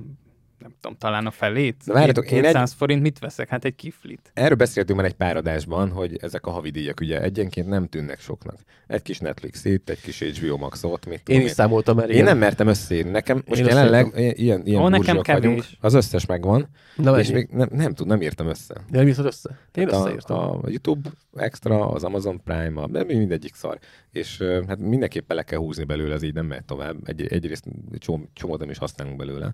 [0.63, 1.82] nem tudom, talán a felét.
[1.86, 3.47] De várjatok, én 200 forint mit veszek?
[3.49, 4.32] Hát egy kiflit.
[4.34, 8.56] Erről beszéltünk már egy pár adásban, hogy ezek a havidíjak ugye egyenként nem tűnnek soknak.
[8.88, 12.06] Egy kis Netflix itt, egy kis HBO Maxot, mit tudom Én is számoltam már.
[12.06, 12.26] Én igen.
[12.26, 13.12] nem mertem összeírni.
[13.12, 14.43] Nekem most Én jelenleg összeírtam.
[14.43, 15.41] ilyen, ilyen Ó, nekem kevés.
[15.43, 15.63] vagyunk.
[15.80, 18.76] Az összes megvan, Na, és még nem, nem tud, nem írtam össze.
[18.89, 19.49] Nem írtad össze?
[19.73, 20.38] Én Tehát összeírtam.
[20.38, 23.80] a, a YouTube Extra, az Amazon Prime, a, de mindegyik szar.
[24.12, 26.95] És hát mindenképp le kell húzni belőle, ez így nem mehet tovább.
[27.06, 27.65] Egy, egyrészt
[27.97, 29.54] csomó, csomót nem is használunk belőle.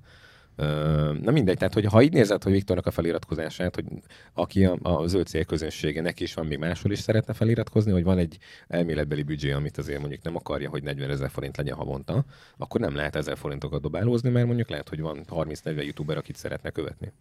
[1.22, 3.86] Na mindegy, tehát hogy ha így nézed, hogy Viktornak a feliratkozását, hogy
[4.34, 8.18] aki a, a zöld célközönsége, neki is van még máshol is szeretne feliratkozni, hogy van
[8.18, 12.26] egy elméletbeli büdzsé, amit azért mondjuk nem akarja, hogy 40 ezer forint legyen havonta,
[12.58, 16.70] akkor nem lehet ezer forintokat dobálózni, mert mondjuk lehet, hogy van 30-40 youtuber, akit szeretne
[16.70, 17.12] követni.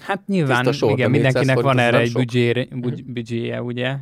[0.00, 2.20] Hát nyilván, sor, igen, de mindenkinek 400 van erre egy sok.
[2.20, 3.96] büdzsére, büdzs, büdzséje, ugye?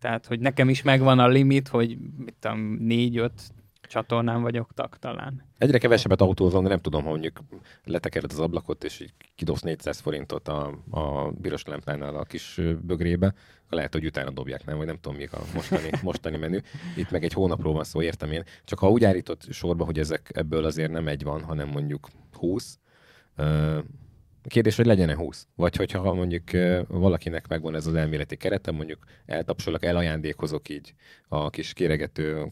[0.00, 3.42] Tehát, hogy nekem is megvan a limit, hogy mit tudom, négy-öt
[3.86, 5.44] csatornán vagyok tag talán.
[5.58, 7.40] Egyre kevesebbet autózom, de nem tudom, ha mondjuk
[7.84, 13.34] letekered az ablakot, és így kidobsz 400 forintot a, a piros lámpánál a kis bögrébe,
[13.68, 14.76] lehet, hogy utána dobják, nem?
[14.76, 16.58] Vagy nem tudom, mi a mostani, mostani menü.
[16.96, 18.42] Itt meg egy hónapról van szó, értem én.
[18.64, 22.78] Csak ha úgy állított sorba, hogy ezek ebből azért nem egy van, hanem mondjuk 20,
[23.36, 23.78] ö,
[24.48, 25.46] Kérdés, hogy legyen-e 20?
[25.56, 26.42] Vagy hogyha mondjuk
[26.88, 30.94] valakinek megvan ez az elméleti kerete, mondjuk eltapsolok, elajándékozok így
[31.28, 32.46] a kis kéregető,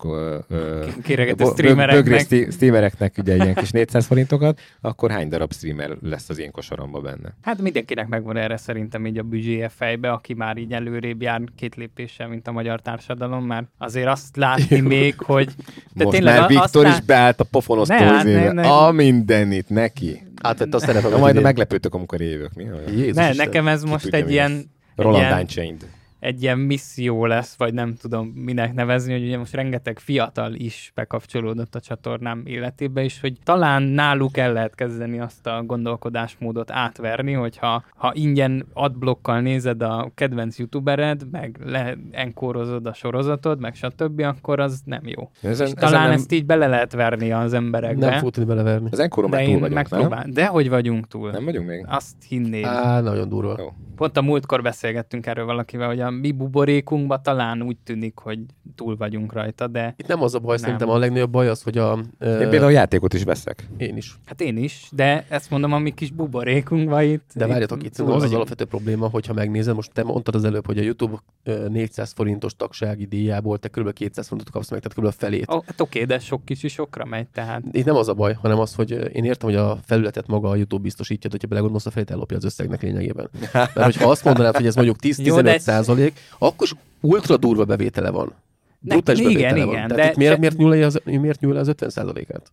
[1.03, 2.51] Kéregető streamereknek.
[2.51, 7.37] streamereknek ugye ilyen kis 400 forintokat, akkor hány darab streamer lesz az én kosaramba benne?
[7.43, 11.75] Hát mindenkinek megvan erre szerintem így a büdzséje fejbe, aki már így előrébb jár két
[11.75, 15.49] lépéssel, mint a magyar társadalom, már azért azt látni még, hogy
[15.95, 18.53] de Most tényleg már Viktor azt is beállt a pofonosztó Ne, hát, izébe.
[18.53, 18.69] ne, ne.
[18.69, 20.23] A mindenit neki.
[20.43, 21.19] Átvette a szerepet.
[21.19, 22.63] Majd meglepődtök, amikor évök, mi?
[22.65, 22.93] Olyan?
[22.93, 23.47] Jézus ne, Isten.
[23.47, 25.87] nekem ez most egy ilyen, Roland ilyen Unchained.
[26.23, 30.93] Egy ilyen misszió lesz, vagy nem tudom minek nevezni, hogy ugye most rengeteg fiatal is
[30.95, 37.33] bekapcsolódott a csatornám életébe, és hogy talán náluk el lehet kezdeni azt a gondolkodásmódot átverni,
[37.33, 44.21] hogyha ha ingyen adblokkal nézed a kedvenc youtubered, meg le enkórozod a sorozatod, meg stb.,
[44.21, 45.31] akkor az nem jó.
[45.41, 48.09] Ezen, És talán nem, ezt így bele lehet verni az emberekbe.
[48.09, 48.89] Nem fog tudni beleverni.
[48.91, 49.85] az enkoron de már túl vagyunk, nem?
[49.91, 50.33] megpróbálom.
[50.33, 51.31] De hogy vagyunk túl?
[51.31, 51.85] Nem vagyunk még?
[51.89, 52.65] Azt hinnéd.
[52.65, 53.55] Á, nagyon durva.
[53.59, 53.73] Jó.
[53.97, 58.39] Pont a múltkor beszélgettünk erről valakivel, hogy a mi buborékunkban talán úgy tűnik, hogy
[58.75, 60.65] túl vagyunk rajta, de Itt nem az a baj, Nem.
[60.65, 61.93] szerintem a legnagyobb baj az, hogy a...
[61.93, 63.69] Én ö, például játékot is veszek.
[63.77, 64.19] én is.
[64.25, 67.31] hát én is, de ezt mondom, a mi kis buborékunkban itt.
[67.35, 70.67] De várjatok, itt túl az az alapvető probléma, hogyha megnézed, most te mondtad az előbb,
[70.67, 73.93] hogy a YouTube ö, 400 forintos tagsági díjából te kb.
[73.93, 75.05] 200 forintot kapsz meg, tehát kb.
[75.05, 75.53] a felét.
[75.53, 77.63] Ó, hát oké, de sok kicsi sokra megy, tehát.
[77.73, 80.57] Itt nem az a baj, hanem az, hogy én értem, hogy a felületet maga a
[80.57, 83.31] YouTube biztosítja, de hogyha belegondolsz, a felét ellopja az összegnek lényegében.
[83.53, 85.59] Mert hogyha azt mondanád, hogy ez mondjuk Jó, 10-15 de-
[86.03, 88.33] százalék, akkor is ultra durva bevétele van.
[88.79, 89.75] Brutális igen, bevétele van.
[89.75, 92.53] igen, Tehát de- miért, de- miért, nyúl az, miért nyúl az 50 százalékát?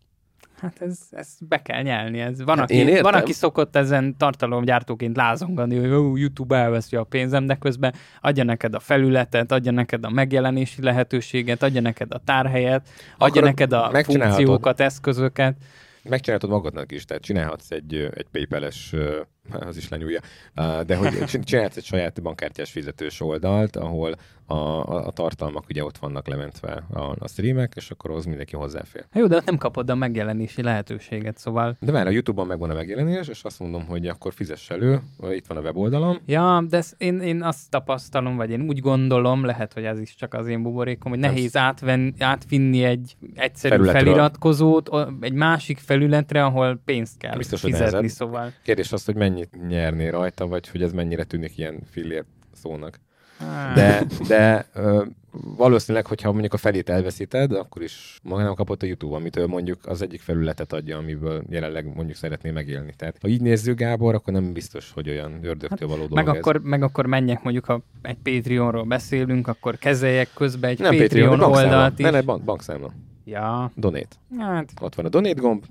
[0.61, 2.19] Hát ez, ez be kell nyelni.
[2.19, 7.03] Ez van, Hát aki, van, aki szokott ezen tartalomgyártóként lázongani, hogy ó, YouTube elveszi a
[7.03, 12.21] pénzem, de közben adja neked a felületet, adja neked a megjelenési lehetőséget, adja neked a
[12.25, 15.55] tárhelyet, adja Akkor neked a funkciókat, eszközöket.
[16.03, 19.19] Megcsinálhatod magadnak is, tehát csinálhatsz egy, egy PayPal-es, ö,
[19.69, 20.21] az is lenyúlja,
[20.85, 24.15] de hogy csin- csinálhatsz egy saját bankkártyás fizetős oldalt, ahol
[24.49, 28.55] a, a, a tartalmak ugye ott vannak lementve a, a streamek, és akkor ahhoz mindenki
[28.55, 29.05] hozzáfér.
[29.13, 32.73] Jó, de ott nem kapod a megjelenési lehetőséget, szóval De már a Youtube-on megvan a
[32.73, 34.99] megjelenés, és azt mondom, hogy akkor fizess elő,
[35.31, 39.73] itt van a weboldalam, Ja, de én, én azt tapasztalom, vagy én úgy gondolom, lehet,
[39.73, 44.03] hogy ez is csak az én buborékom, hogy nehéz átven, átvinni egy egyszerű Felületről.
[44.03, 48.09] feliratkozót egy másik felületre, ahol pénzt kell Biztos, fizetni, nehezebb.
[48.09, 48.51] szóval.
[48.63, 52.99] Kérdés az, hogy mennyit nyerné rajta, vagy hogy ez mennyire tűnik ilyen fillér szónak.
[53.75, 58.85] De, de ö, valószínűleg, hogyha mondjuk a felét elveszíted, akkor is maga nem kapott a
[58.85, 62.93] YouTube, amitől mondjuk az egyik felületet adja, amiből jelenleg mondjuk szeretné megélni.
[62.97, 66.35] Tehát ha így nézzük, Gábor, akkor nem biztos, hogy olyan ördögtől való dolog meg ez.
[66.35, 71.29] akkor, meg akkor menjek, mondjuk, ha egy Patreonról beszélünk, akkor kezeljek közben egy nem Patreon,
[71.29, 72.05] Patreon, oldalt is.
[72.05, 72.93] Ne, ne, bank, bankszámla.
[73.25, 74.15] Ja, Donate.
[74.37, 75.65] hát Ott van a donate gomb,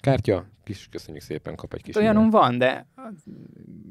[0.00, 3.24] kártya, kis, köszönjük szépen, kap egy kis olyanom van, de az-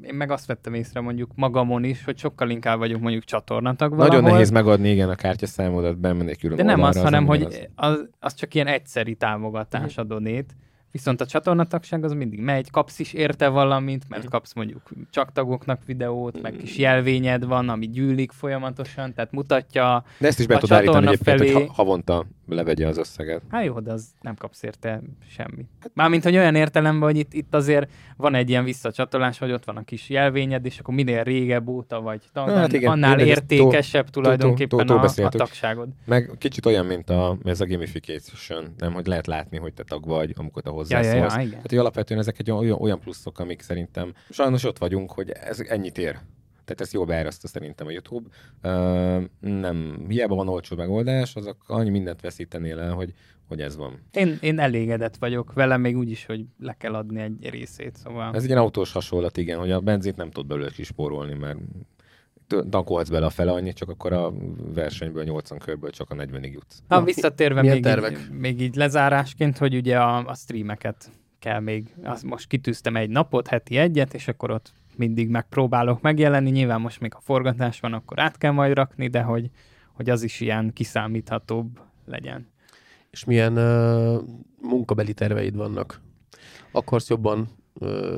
[0.02, 4.16] én meg azt vettem észre mondjuk magamon is, hogy sokkal inkább vagyunk mondjuk csatornatag valahol.
[4.16, 7.46] Nagyon nehéz megadni, igen, a kártyaszámodat, bemenni külön De nem az, oldalra, hanem nem hogy
[7.46, 7.68] ugyanaz.
[7.76, 10.56] az, az csak ilyen egyszeri támogatás a donét.
[10.92, 15.82] Viszont a csatornatagság az mindig megy, kapsz is érte valamit, mert kapsz mondjuk csak tagoknak
[15.86, 20.04] videót, meg kis jelvényed van, ami gyűlik folyamatosan, tehát mutatja.
[20.20, 23.42] De ezt is be tud állítani csatorna egyébként, felé- hogy ha- havonta levegye az összeget.
[23.52, 25.68] Hát jó, de az nem kapsz érte semmit.
[25.94, 29.78] Mármint, hogy olyan értelemben, hogy itt, itt azért van egy ilyen visszacsatolás, hogy ott van
[29.78, 34.88] a kis jelvényed, és akkor minél régebb óta vagy tag, Hát igen, annál értékesebb tulajdonképpen
[34.88, 35.88] a, a tagságod.
[36.06, 40.06] Meg kicsit olyan, mint a, ez a gamification, nem, hogy lehet látni, hogy te tag
[40.06, 41.34] vagy, amikor te Ja, hozzászólsz.
[41.34, 41.60] ja, ja, igen.
[41.60, 45.60] Hát, hogy alapvetően ezek egy olyan, olyan pluszok, amik szerintem sajnos ott vagyunk, hogy ez
[45.60, 46.20] ennyit ér.
[46.68, 48.30] Tehát ezt jól beáraszta szerintem a YouTube.
[48.64, 53.14] Uh, nem, hiába van olcsó megoldás, azok annyi mindent veszítenél el, hogy,
[53.48, 54.00] hogy ez van.
[54.14, 58.36] Én, én elégedett vagyok vele, még úgy is, hogy le kell adni egy részét, szóval...
[58.36, 61.60] Ez egy ilyen autós hasonlat, igen, hogy a benzint nem tud belőle kispórolni, mert
[62.70, 64.34] tankolhatsz bele a fele annyit, csak akkor a
[64.74, 66.84] versenyből 80 körből csak a 40-ig jutsz.
[66.88, 68.12] Na, Na, visszatérve milyen még tervek?
[68.12, 73.10] így, még így lezárásként, hogy ugye a, a streameket kell még, az most kitűztem egy
[73.10, 76.50] napot, heti egyet, és akkor ott mindig megpróbálok megjelenni.
[76.50, 79.50] Nyilván most még a forgatás van, akkor át kell majd rakni, de hogy,
[79.94, 82.48] hogy az is ilyen kiszámíthatóbb legyen.
[83.10, 84.22] És milyen uh,
[84.62, 86.02] munkabeli terveid vannak?
[86.72, 87.48] Akarsz jobban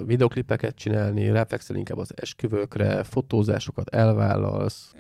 [0.06, 4.94] videoklipeket csinálni, ráfekszel inkább az esküvőkre, fotózásokat elvállalsz?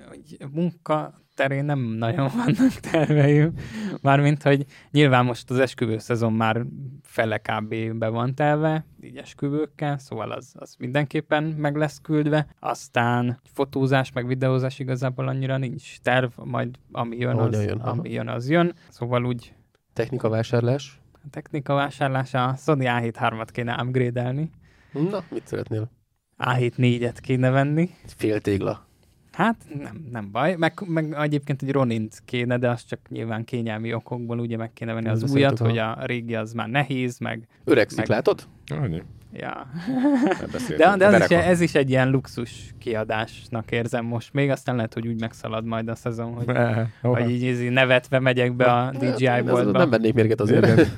[0.52, 3.54] Munka terén nem nagyon vannak terveim.
[4.02, 6.66] Mármint, hogy nyilván most az esküvő szezon már
[7.04, 7.98] fele kb.
[7.98, 12.48] be van telve, így esküvőkkel, szóval az, az mindenképpen meg lesz küldve.
[12.60, 18.28] Aztán fotózás, meg videózás igazából annyira nincs terv, majd ami jön, az, jön, ami jön,
[18.28, 18.74] az jön.
[18.90, 19.54] Szóval úgy...
[19.94, 20.99] Technikavásárlás?
[21.24, 24.50] A technikavásárlás a Sony A7 3-at kéne upgrade-elni.
[24.92, 25.90] Na, mit szeretnél?
[26.38, 27.90] A7 4-et kéne venni.
[28.06, 28.88] Fél tégla.
[29.32, 30.56] Hát nem, nem baj.
[30.56, 34.94] Meg, meg egyébként egy Ronint kéne, de az csak nyilván kényelmi okokból ugye meg kéne
[34.94, 37.48] venni az újat, hogy a régi az már nehéz, meg...
[37.64, 38.08] Öregszik, meg...
[38.08, 38.48] látod?
[38.68, 39.04] Annyi.
[39.34, 39.68] Ja.
[40.78, 44.94] de, de az is, ez is egy ilyen luxus kiadásnak érzem most még, aztán lehet,
[44.94, 46.58] hogy úgy megszalad majd a szezon, hogy,
[47.02, 49.78] hogy így, nevetve megyek be a DJI boltba.
[49.78, 50.92] Nem vennék mérget azért.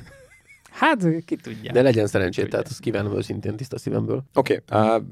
[0.72, 1.72] Hát, ki tudja.
[1.72, 4.24] De legyen szerencsét, tehát azt kívánom őszintén tiszta szívemből.
[4.34, 5.02] Oké, okay, uh,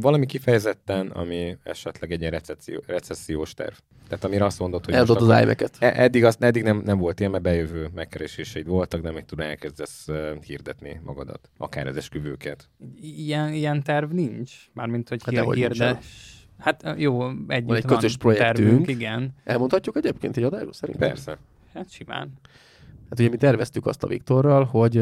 [0.00, 3.74] valami kifejezetten, ami esetleg egy ilyen recesszió, recessziós terv.
[4.08, 4.94] Tehát amire azt mondod, hogy...
[4.94, 5.76] Eldod az iMac-et.
[5.78, 9.46] E- eddig, azt, eddig nem, nem volt ilyen, mert bejövő megkereséseid voltak, de még tudom,
[9.46, 11.50] elkezdesz uh, hirdetni magadat.
[11.58, 12.68] Akár az esküvőket.
[13.00, 14.52] Ilyen, ilyen terv nincs.
[14.72, 15.96] Mármint, hogy hát hirdes.
[16.58, 18.68] Hát jó, együtt van egy közös van projektünk.
[18.68, 19.34] Tervünk, igen.
[19.44, 21.08] Elmondhatjuk egyébként egy adásról szerintem?
[21.08, 21.38] Persze.
[21.74, 22.32] Hát simán.
[23.12, 24.96] Hát ugye mi terveztük azt a Viktorral, hogy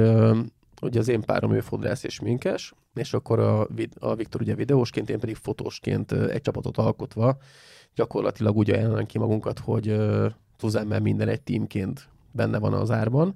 [0.83, 3.66] ugye az én párom ő fodrász és minkes, és akkor a,
[3.99, 7.37] a Viktor ugye videósként, én pedig fotósként egy csapatot alkotva
[7.94, 9.96] gyakorlatilag úgy ajánlani ki magunkat, hogy
[10.57, 13.35] Tuzemmel minden egy teamként benne van az árban.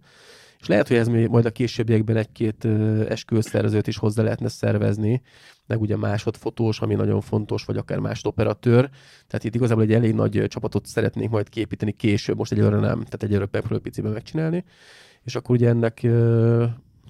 [0.64, 2.64] És lehet, hogy ez majd a későbbiekben egy-két
[3.08, 5.22] esküvőszervezőt is hozzá lehetne szervezni,
[5.66, 8.90] meg ugye másodfotós, ami nagyon fontos, vagy akár másodoperatőr.
[9.26, 13.22] Tehát itt igazából egy elég nagy csapatot szeretnénk majd képíteni később, most egyelőre nem, tehát
[13.22, 14.64] egyelőre megpróbáljuk piciben megcsinálni.
[15.22, 16.00] És akkor ugye ennek,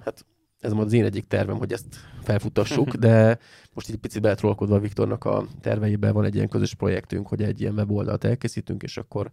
[0.00, 0.26] hát
[0.60, 3.38] ez az én egyik tervem, hogy ezt felfutassuk, de
[3.72, 7.74] most egy picit beletrolkodva Viktornak a terveiben van egy ilyen közös projektünk, hogy egy ilyen
[7.74, 9.30] weboldalt elkészítünk, és akkor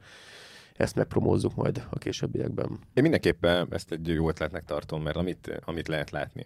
[0.81, 2.69] ezt megpromózzuk majd a későbbiekben.
[2.93, 6.45] Én mindenképpen ezt egy jó ötletnek tartom, mert amit, amit lehet látni,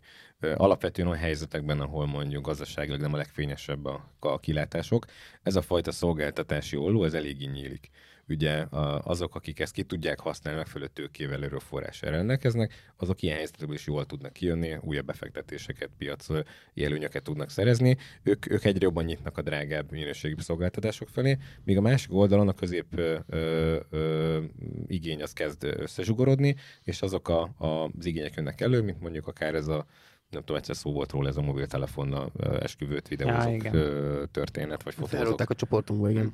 [0.55, 5.05] alapvetően olyan helyzetekben, ahol mondjuk gazdaságilag nem a legfényesebb a, a kilátások,
[5.43, 7.89] ez a fajta szolgáltatási olló, ez eléggé nyílik
[8.29, 8.65] ugye
[9.03, 14.05] azok, akik ezt ki tudják használni, megfelelő tőkével erőforrással rendelkeznek, azok ilyen helyzetekből is jól
[14.05, 16.27] tudnak kijönni, újabb befektetéseket, piac
[16.75, 17.97] előnyöket tudnak szerezni.
[18.23, 22.53] Ők, ők egyre jobban nyitnak a drágább minőségi szolgáltatások felé, míg a másik oldalon a
[22.53, 24.43] közép ö, ö, ö,
[24.87, 29.55] igény az kezd összezsugorodni, és azok a, a, az igények jönnek elő, mint mondjuk akár
[29.55, 29.85] ez a
[30.29, 35.49] nem tudom, egyszer szó volt róla ez a mobiltelefonnal esküvőt videózók ja, történet, vagy fotózók.
[35.49, 36.33] a csoportunkba, igen.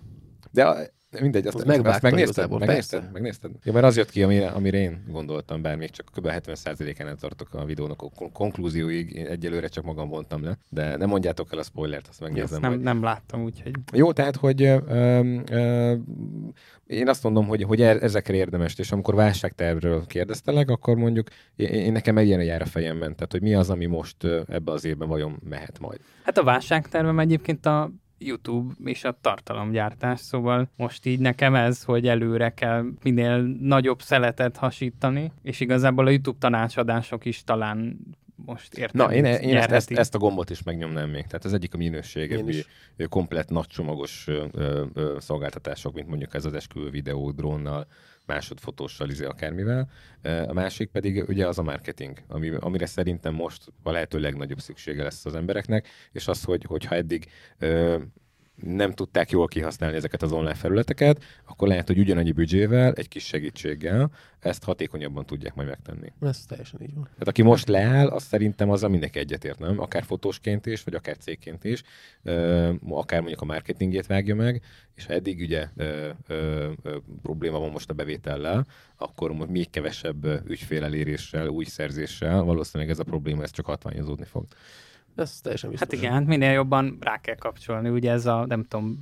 [0.51, 3.51] De Mindegy, azt, azt, azt megnézted, megnézted, megnézted?
[3.63, 6.27] Ja, mert az jött ki, amire, amire én gondoltam, bár még csak kb.
[6.31, 11.51] 70%-án tartok a videónak a konklúzióig, én egyelőre csak magam mondtam le, de nem mondjátok
[11.51, 12.61] el a spoilert, azt megnézem.
[12.61, 13.71] nem, nem láttam, úgyhogy...
[13.93, 14.77] Jó, tehát, hogy ö,
[15.49, 15.95] ö,
[16.87, 21.67] én azt mondom, hogy, hogy er, ezekre érdemes, és amikor válságtervről kérdeztelek, akkor mondjuk én,
[21.67, 24.85] én nekem egy ilyen jár a fejemben, tehát hogy mi az, ami most ebbe az
[24.85, 25.99] évben vajon mehet majd.
[26.23, 32.07] Hát a válságtervem egyébként a YouTube és a tartalomgyártás, szóval most így nekem ez, hogy
[32.07, 37.99] előre kell minél nagyobb szeletet hasítani, és igazából a YouTube tanácsadások is talán
[38.45, 39.05] most értem.
[39.05, 41.25] Na, én, én ezt, ezt, ezt a gombot is megnyomnám még.
[41.25, 42.63] Tehát ez egyik a minőségebbi,
[43.09, 44.45] komplet nagycsomagos ö,
[44.93, 47.87] ö, szolgáltatások, mint mondjuk ez az esküvő videó drónnal,
[48.25, 49.89] másodfotóssal, izé, akármivel.
[50.47, 55.03] A másik pedig ugye az a marketing, ami, amire szerintem most a lehető legnagyobb szüksége
[55.03, 57.27] lesz az embereknek, és az, hogy, hogyha eddig
[58.55, 63.25] nem tudták jól kihasználni ezeket az online felületeket, akkor lehet, hogy ugyanannyi büdzsével, egy kis
[63.25, 66.13] segítséggel ezt hatékonyabban tudják majd megtenni.
[66.21, 67.03] Ez teljesen így van.
[67.03, 69.79] Tehát aki most leáll, az szerintem az a mindenki egyetért, nem?
[69.79, 71.83] Akár fotósként is, vagy akár cégként is,
[72.89, 74.61] akár mondjuk a marketingét vágja meg,
[74.95, 79.69] és ha eddig ugye ö, ö, ö, probléma van most a bevétellel, akkor most még
[79.69, 84.45] kevesebb ügyféleléréssel, új szerzéssel valószínűleg ez a probléma ez csak hatványozódni fog.
[85.15, 85.89] Ez teljesen biztos.
[85.89, 87.89] Hát igen, hát minél jobban rá kell kapcsolni.
[87.89, 88.99] Ugye ez a, nem tudom,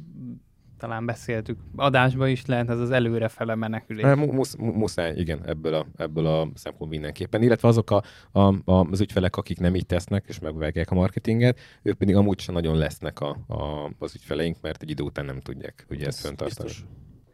[0.80, 4.04] talán beszéltük, adásba is lehet ez az előrefele menekülés.
[4.04, 7.42] Hát, musz, muszáj, igen, ebből a, ebből a szempont mindenképpen.
[7.42, 11.60] Illetve azok a, a, a, az ügyfelek, akik nem így tesznek, és megvágják a marketinget,
[11.82, 15.40] ők pedig amúgy sem nagyon lesznek a, a, az ügyfeleink, mert egy idő után nem
[15.40, 16.70] tudják ugye ezt föntartani.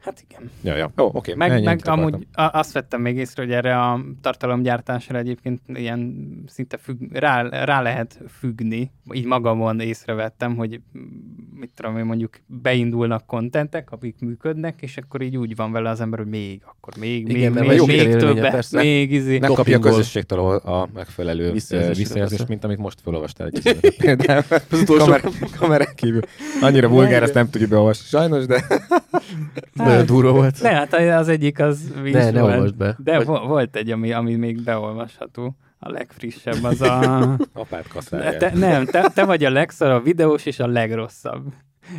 [0.05, 0.49] Hát igen.
[0.61, 0.91] Ja, ja.
[0.97, 1.33] Ó, oké.
[1.33, 2.05] Meg, ennyit meg akartam.
[2.05, 7.41] amúgy a, azt vettem még észre, hogy erre a tartalomgyártásra egyébként ilyen szinte függ, rá,
[7.63, 8.91] rá lehet függni.
[9.13, 11.01] Így magamon észrevettem, hogy mm,
[11.59, 16.01] mit tudom én, mondjuk beindulnak kontentek, amik működnek, és akkor így úgy van vele az
[16.01, 18.77] ember, hogy még, akkor még, Igen, még, még, még többet, persze.
[18.81, 19.37] még izé.
[19.37, 19.89] Megkapja a Dopingol.
[19.91, 23.77] közösségtől a a megfelelő Visszajelzésre visszajelzést, mint amit most felolvastál egy.
[24.71, 25.21] Az utolsó- Kamer,
[25.57, 26.21] kamerán kívül.
[26.61, 28.63] Annyira vulgár, ezt nem tudjuk beolvasni sajnos, de
[29.97, 30.61] Nagyon durva volt.
[30.61, 32.53] Ne, hát az egyik az víz Ne, ne volt.
[32.53, 32.95] olvasd be.
[33.03, 35.55] De Vagy- vo- volt egy, ami, ami még beolvasható.
[35.79, 36.99] A legfrissebb az a...
[37.53, 38.37] apát De kaszálják.
[38.37, 41.43] te, nem, te, te vagy a legszarabb videós és a legrosszabb.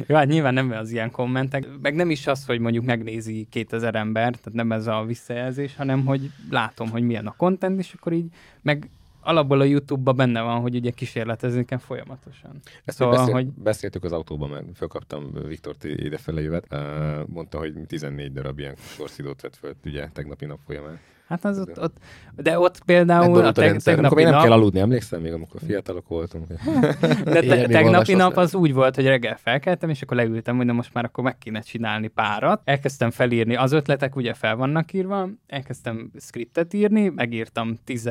[0.07, 3.95] Jó, hát nyilván nem az ilyen kommentek, meg nem is az, hogy mondjuk megnézi 2000
[3.95, 8.13] ember, tehát nem ez a visszajelzés, hanem hogy látom, hogy milyen a content, és akkor
[8.13, 8.27] így,
[8.63, 8.91] meg
[9.27, 12.61] alapból a YouTube-ban benne van, hogy ugye kísérletezni kell folyamatosan.
[12.85, 16.67] Ezt Szóval, beszél, hogy- beszéltük az autóban, mert fölkaptam Viktort idefele jövet.
[16.71, 20.99] Uh, mondta, hogy 14 darab ilyen sorszidót vett föl, ugye, tegnapi nap folyamán.
[21.29, 21.97] Hát az ott, ott
[22.37, 26.09] de ott például a teg, tegnapi még nem kell nap, aludni, emlékszem még, amikor fiatalok
[26.09, 26.47] voltunk.
[27.25, 30.73] de te, tegnapi nap az úgy volt, hogy reggel felkeltem, és akkor leültem, hogy na
[30.73, 32.61] most már akkor meg kéne csinálni párat.
[32.65, 38.07] Elkezdtem felírni, az ötletek ugye fel vannak írva, elkezdtem scriptet írni, megírtam 10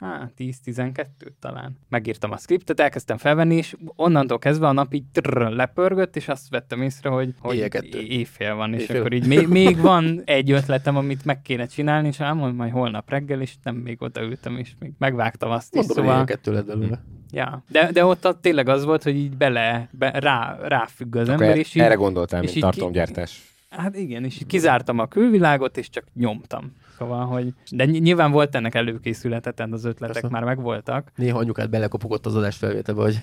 [0.00, 1.04] Hát 10-12
[1.40, 1.78] talán.
[1.88, 6.48] Megírtam a scriptet, elkezdtem felvenni, és onnantól kezdve a nap így trrr, lepörgött, és azt
[6.50, 8.98] vettem észre, hogy, hogy éjfél van, és Éjfél.
[8.98, 13.10] akkor így még, még van egy ötletem, amit meg kéne csinálni, és elmondom majd holnap
[13.10, 16.24] reggel, és nem még odaültem, és még megvágtam azt is, Mondom, hogy szóval...
[16.24, 17.02] kettő lett belőle.
[17.32, 21.28] Ja, de, de ott a, tényleg az volt, hogy így bele, be, rá, ráfügg az
[21.28, 23.42] Akkor ember, és így, erre gondoltál, és mint ki- tartalomgyártás.
[23.70, 26.72] hát igen, és kizártam a külvilágot, és csak nyomtam.
[27.00, 27.54] Szóval, hogy...
[27.70, 30.28] De ny- nyilván volt ennek előkészülete, tehát az ötletek Persze.
[30.30, 31.12] már megvoltak.
[31.16, 33.22] Néha anyukát belekopogott az adás felvételbe, hogy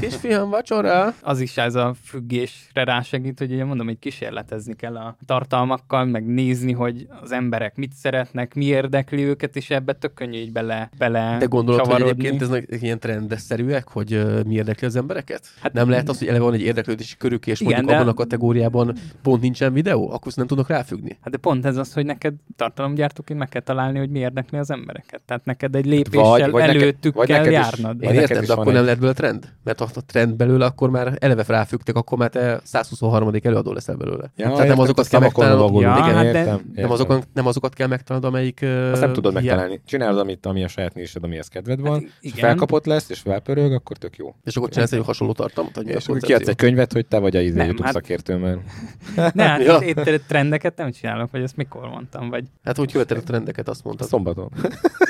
[0.00, 1.14] kisfiam, vacsora!
[1.22, 6.26] Az is ez a függésre rásegít, hogy ugye mondom, hogy kísérletezni kell a tartalmakkal, meg
[6.26, 10.90] nézni, hogy az emberek mit szeretnek, mi érdekli őket, és ebbe tök könnyű így bele,
[10.98, 12.12] bele De gondolod, hogy csavarodni.
[12.20, 15.40] egyébként ez nagy- ilyen trendesszerűek, hogy uh, mi érdekli az embereket?
[15.54, 17.96] Hát- Hát nem lehet az, hogy eleve van egy érdeklődési körük, és Igen, mondjuk de-
[18.02, 21.18] abban a kategóriában pont nincsen videó, akkor nem tudnak ráfüggni.
[21.20, 24.70] Hát de pont ez az, hogy neked tartalomgyártóként meg kell találni, hogy mi érdekli az
[24.70, 25.20] embereket.
[25.26, 28.04] Tehát neked egy lépéssel Vagy- vagy neked- előttük vagy kell neked is- járnod.
[28.04, 29.52] vagy Én értem, de akkor nem lett belőle trend?
[29.68, 33.30] Mert ha a trend belőle, akkor már eleve ráfügtek, akkor már te 123.
[33.42, 34.22] előadó leszel belőle.
[34.22, 35.72] Ja, Tehát értem, nem azokat a kell megtalálnod.
[35.80, 36.90] Ja, Igen, hát de- értem, nem, értem.
[36.90, 38.62] azokat, nem azokat kell megtalálnod, amelyik...
[38.92, 39.80] Azt nem tudod hiá- megtalálni.
[39.84, 43.72] Csinálod, amit, ami a saját nised, amihez kedved van, Hát és felkapott lesz, és felpörög,
[43.72, 44.34] akkor tök jó.
[44.44, 46.36] És akkor csinálsz egy hasonló tartalmat, vagy mi a És akkor koncepció?
[46.36, 48.58] kiadsz egy könyvet, hogy te vagy a izé Nem, YouTube hát- szakértő, mert
[49.34, 49.78] Ne, hát Ja.
[49.82, 52.44] itt, itt trendeket nem csinálok, vagy ezt mikor mondtam, vagy...
[52.64, 54.08] Hát úgy követed a trendeket, azt mondtad.
[54.08, 54.50] szombaton.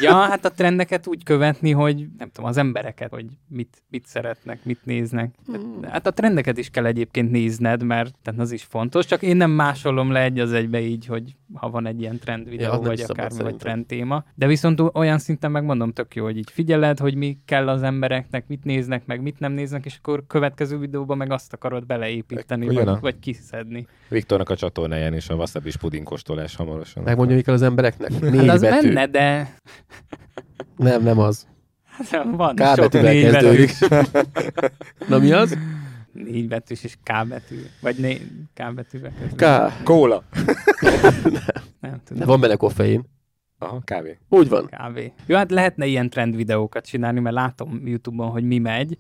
[0.00, 4.06] Ja, hát a trendeket úgy követni, hogy nem tudom, az embereket, hogy mit, mit
[4.48, 5.34] szeretnek, mit néznek.
[5.46, 5.82] Hmm.
[5.82, 9.50] Hát a trendeket is kell egyébként nézned, mert tehát az is fontos, csak én nem
[9.50, 12.98] másolom le egy az egybe így, hogy ha van egy ilyen trend videó, Ja, vagy
[12.98, 14.24] is akármi, vagy trend téma.
[14.34, 18.46] De viszont olyan szinten megmondom tök jó, hogy így figyeled, hogy mi kell az embereknek,
[18.46, 22.76] mit néznek, meg mit nem néznek, és akkor következő videóban meg azt akarod beleépíteni, vagy,
[22.88, 23.86] a- vagy kiszedni.
[24.08, 27.02] Viktornak a csatornáján és a wasabi pudingkóstolás hamarosan.
[27.02, 28.20] Megmondja, mi kell az embereknek?
[28.20, 28.86] Négy Hát az betű.
[28.92, 29.54] benne, de
[30.76, 31.46] Nem, nem az.
[31.98, 33.72] Hát van K sok négy kezdődik.
[35.08, 35.58] Na mi az?
[36.24, 38.20] négy betűs és K betű, vagy né,
[38.54, 39.12] K betűvel.
[39.36, 39.44] K.
[39.84, 40.24] Kóla.
[41.80, 42.26] Nem tudom.
[42.26, 43.04] van benne koffein.
[43.58, 44.18] Aha, kávé.
[44.28, 44.66] Úgy van.
[44.66, 45.12] Kávé.
[45.26, 48.96] Jó, hát lehetne ilyen trend videókat csinálni, mert látom YouTube-on, hogy mi megy,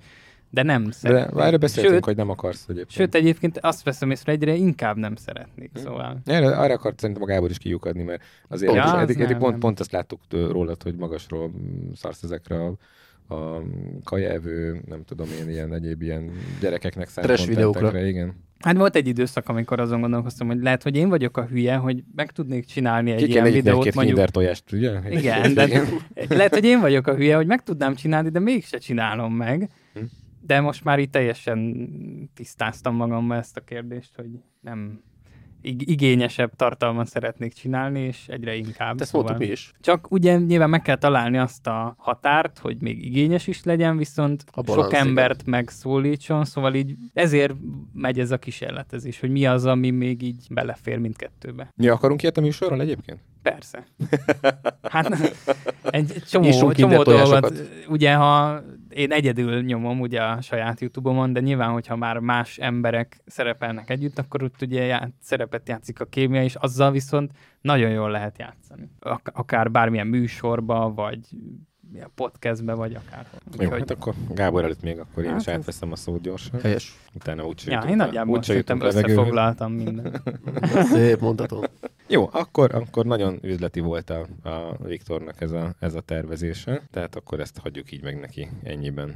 [0.50, 1.40] de nem De szeretnék.
[1.44, 2.90] erről beszéltünk, Sőt, hogy nem akarsz egyébként.
[2.90, 5.80] sőt, egyébként azt veszem észre, egyre inkább nem szeretnék, Hm.
[5.80, 6.20] szóval.
[6.24, 9.28] Erre, arra akart szerintem a Gábor is kiukadni, mert azért Ja, ja, az eddig, eddig
[9.30, 9.60] nem, pont, nem.
[9.60, 11.50] pont ezt láttuk rólad, hogy magasról
[11.94, 12.74] szarsz ezekre a,
[13.34, 13.62] a
[14.04, 16.30] kajaevő, nem tudom én, ilyen egyéb ilyen
[16.60, 18.06] gyerekeknek szánt Trash videókra.
[18.06, 18.46] igen.
[18.58, 22.02] Hát volt egy időszak, amikor azon gondolkoztam, hogy lehet, hogy én vagyok a hülye, hogy
[22.14, 24.98] meg tudnék csinálni egy Ki ilyen videót, egy-két mondjuk kinder tojást, ugye?
[25.10, 25.68] Igen, de
[26.28, 29.68] lehet, hogy én vagyok a hülye, hogy meg tudnám csinálni, de mégse csinálom meg.
[30.48, 31.88] De most már itt teljesen
[32.34, 34.28] tisztáztam magamba ezt a kérdést, hogy
[34.60, 35.02] nem
[35.60, 39.00] ig- igényesebb tartalmat szeretnék csinálni, és egyre inkább.
[39.00, 39.72] Ezt mondtuk mi is.
[39.80, 44.44] Csak ugye nyilván meg kell találni azt a határt, hogy még igényes is legyen, viszont
[44.52, 45.06] A sok igen.
[45.06, 47.54] embert megszólítson, szóval így ezért
[47.92, 51.72] megy ez a kísérletezés, hogy mi az, ami még így belefér mindkettőbe.
[51.76, 53.18] Mi akarunk ilyet a műsorral egyébként?
[53.42, 53.86] Persze.
[54.82, 55.34] Hát
[55.82, 61.40] egy csomó, Nyissunk csomó dolgot, ugye ha én egyedül nyomom ugye a saját YouTube-omon, de
[61.40, 66.42] nyilván, hogyha már más emberek szerepelnek együtt, akkor ott ugye já- szerepet játszik a kémia,
[66.42, 68.90] és azzal viszont nagyon jól lehet játszani.
[69.00, 71.18] Ak- akár bármilyen műsorba, vagy
[72.14, 73.26] podcastbe, vagy akár.
[73.58, 76.60] Jó, hát akkor Gábor előtt még akkor én Hát is ez- átveszem a szót gyorsan.
[76.60, 76.96] Helyes.
[77.14, 80.22] Utána úgy Ja, én nagyjából szerintem összefoglaltam mindent.
[80.92, 81.60] Szép mondatom.
[82.08, 87.16] Jó, akkor, akkor nagyon üzleti volt a, a Viktornak ez a, ez a tervezése, tehát
[87.16, 89.14] akkor ezt hagyjuk így meg neki ennyiben.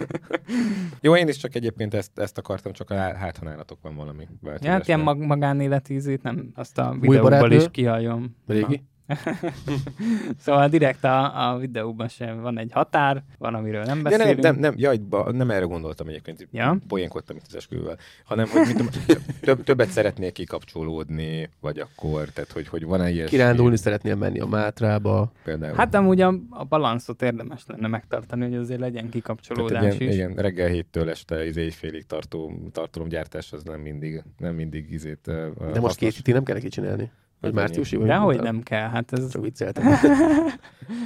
[1.00, 4.28] Jó, én is csak egyébként ezt, ezt akartam, csak a hát, ha nálatok van valami.
[4.42, 7.56] Ja, hát ilyen mag- magánéleti nem azt a Új videóból barátnő?
[7.56, 8.36] is kihallom.
[8.46, 8.84] Régi?
[10.44, 14.42] Szóval direkt a, a videóban sem van egy határ, van, amiről nem De nem, beszélünk.
[14.42, 15.00] nem, nem, jaj,
[15.32, 16.76] nem erre gondoltam egyébként, Ja?
[16.88, 18.92] poénkodtam itt az esküvővel, hanem hogy mit tudom,
[19.40, 24.46] több, többet szeretnék kikapcsolódni, vagy akkor, tehát hogy, hogy van-e ilyesmi Kirándulni szeretnél menni a
[24.46, 25.32] Mátrába.
[25.44, 25.74] például.
[25.76, 30.10] Hát amúgy a, a balanszot érdemes lenne megtartani, hogy azért legyen tehát kikapcsolódás egy ilyen,
[30.12, 30.16] is.
[30.18, 35.18] igen, reggel héttől este izé, éjfélig tartó tartalomgyártás az nem mindig, nem mindig izét.
[35.24, 35.96] De most hasznos.
[35.96, 37.10] két nem kell neki csinálni.
[37.40, 37.96] Vagy Hogy márciusi?
[37.96, 39.30] De hogy nem kell, hát ez...
[39.30, 39.86] Csak vicceltem.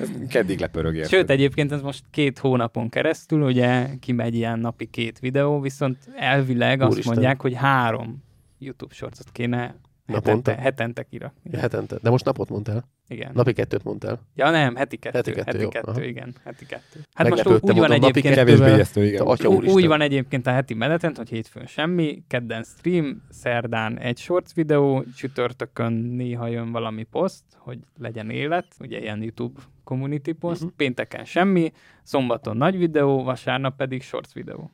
[0.01, 1.11] Ez keddig lepörög, érted?
[1.11, 6.81] Sőt, egyébként ez most két hónapon keresztül, ugye kimegy ilyen napi két videó, viszont elvileg
[6.81, 7.13] azt Úristen.
[7.13, 8.23] mondják, hogy három
[8.59, 9.75] YouTube shortsot kéne
[10.07, 10.31] Naponta?
[10.51, 11.51] hetente, hetente kirakni.
[11.53, 11.99] Ja, hetente.
[12.03, 12.85] De most napot mondtál.
[13.09, 13.31] Igen.
[13.35, 14.21] Napi kettőt mondtál.
[14.35, 15.17] Ja nem, heti kettő.
[15.17, 16.09] Heti Heti kettő, kettő, jó, heti kettő aha.
[16.09, 16.35] igen.
[16.45, 17.01] Heti kettő.
[17.15, 19.27] Hát most úgy van mondom, napi egyébként, Kevésbé ijesztő, igen.
[19.27, 19.75] Atya úristen.
[19.75, 25.05] úgy van egyébként a heti menetrend, hogy hétfőn semmi, kedden stream, szerdán egy shorts videó,
[25.17, 30.65] csütörtökön néha jön valami poszt, hogy legyen élet, ugye ilyen YouTube community post, Mhm.
[30.65, 30.77] uh-huh.
[30.79, 34.71] pénteken semmi, szombaton nagy videó, vasárnap pedig shorts videó.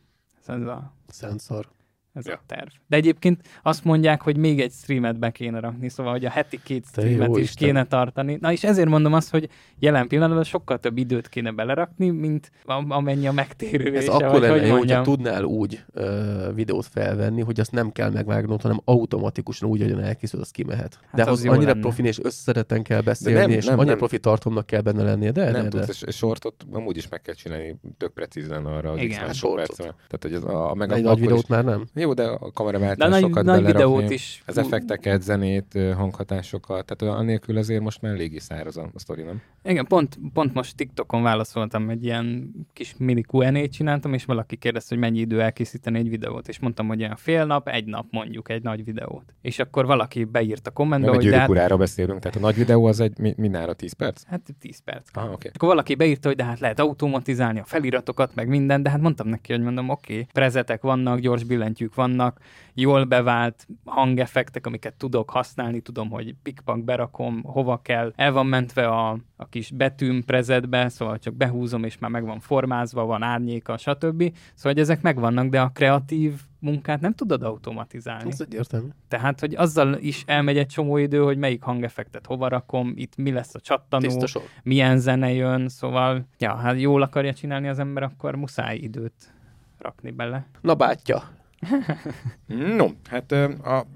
[0.46, 1.66] Ez a, Szent szar.
[2.12, 2.32] Ez Ja.
[2.34, 2.68] a terv.
[2.86, 6.60] De egyébként azt mondják, hogy még egy streamet be kéne rakni, szóval hogy a heti
[6.64, 7.66] két streamet is Isten.
[7.68, 8.38] kéne tartani.
[8.40, 9.48] Na és ezért mondom azt, hogy
[9.78, 13.96] jelen pillanatban sokkal több időt kéne belerakni, mint am- amennyi a megtérülése.
[13.96, 18.10] Ez akkor lenne hogy jó, hogyha tudnál úgy ö, videót felvenni, hogy azt nem kell
[18.10, 20.98] megvágnod, hanem automatikusan úgy, ahogyan elkészül, az kimehet.
[21.06, 21.80] Hát de az jó annyira lenne.
[21.80, 23.98] profin és összetetten kell beszélni, nem, és nem, annyira nem.
[23.98, 25.84] profi tartalomnak kell benne lennie, de, nem de, de.
[25.84, 29.28] tudsz, és sortot amúgy is meg kell csinálni tök precízen arra az Igen.
[29.28, 29.74] x Hát.
[29.78, 31.84] Tehát, hogy ez a, a meg nagy is- videót már nem?
[32.00, 34.42] Jó, de a De a kameraváltás nagy, sokat nagy videót is.
[34.46, 39.40] Az effekteket, zenét, hanghatásokat, tehát annélkül azért most már eléggé száraz a, sztori, nem?
[39.64, 44.94] Igen, pont, pont most TikTokon válaszoltam, egy ilyen kis mini Q&A-t csináltam, és valaki kérdezte,
[44.94, 48.50] hogy mennyi idő elkészíteni egy videót, és mondtam, hogy olyan fél nap, egy nap mondjuk
[48.50, 49.34] egy nagy videót.
[49.42, 52.40] És akkor valaki beírt a kommentbe, Nem egy hogy de gyűrűk hát, beszélünk, tehát a
[52.40, 54.22] nagy videó az egy mi- mindenára 10 perc?
[54.26, 55.08] hát 10 perc.
[55.12, 55.50] Ah, oké.
[55.54, 59.28] Akkor valaki beírta, hogy de hát lehet automatizálni a feliratokat, meg minden, de hát mondtam
[59.28, 61.44] neki, hogy mondom, oké, okay, prezetek vannak, gyors
[61.90, 62.40] billentyűk vannak,
[62.74, 68.86] jól bevált hangeffektek, amiket tudok használni, tudom, hogy pikpak berakom, hova kell, el van mentve
[68.86, 73.76] a, a kis betűm prezetbe, szóval csak behúzom, és már meg van formázva, van árnyéka,
[73.76, 74.22] stb.
[74.54, 78.30] Szóval, hogy ezek megvannak, de a kreatív munkát nem tudod automatizálni.
[78.30, 78.88] Ez egyértelmű.
[79.08, 83.32] Tehát, hogy azzal is elmegy egy csomó idő, hogy melyik hangeffektet hova rakom, itt mi
[83.32, 84.26] lesz a csattanó,
[84.62, 89.32] milyen zene jön, szóval, ja, hát jól akarja csinálni az ember, akkor muszáj időt
[89.80, 90.46] rakni bele.
[90.60, 91.22] Na bátya,
[92.76, 93.86] No, hát a, a,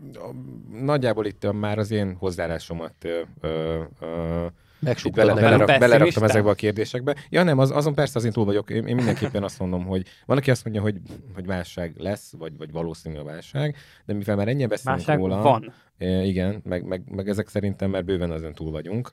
[0.71, 4.47] nagyjából itt már az én hozzáállásomat ö, ö, ö,
[4.85, 7.17] megsúgtad bele, belerak, beleraktam ezekbe a kérdésekbe.
[7.29, 8.71] Ja nem, az, azon persze az én túl vagyok.
[8.71, 10.97] Én, én mindenképpen azt mondom, hogy van, aki azt mondja, hogy,
[11.35, 15.43] hogy válság lesz, vagy, vagy valószínű a válság, de mivel már ennyien beszélünk Válság róla,
[15.43, 15.73] van.
[15.99, 19.11] Igen, meg, meg, meg, ezek szerintem már bőven ezen túl vagyunk.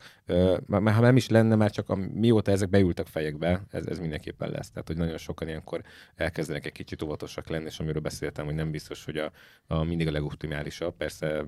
[0.66, 4.50] Már, ha nem is lenne, már csak a, mióta ezek beültek fejekbe, ez, ez mindenképpen
[4.50, 4.70] lesz.
[4.72, 5.82] Tehát, hogy nagyon sokan ilyenkor
[6.16, 9.32] elkezdenek egy kicsit óvatosak lenni, és amiről beszéltem, hogy nem biztos, hogy a,
[9.68, 10.96] a mindig a legoptimálisabb.
[10.98, 11.46] Persze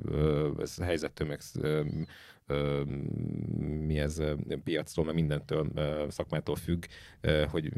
[0.59, 1.39] ez a helyzettől, meg
[3.85, 4.33] mi ez ö,
[4.63, 5.67] piactól, meg mindentől
[6.09, 6.83] szakmától függ,
[7.51, 7.71] hogy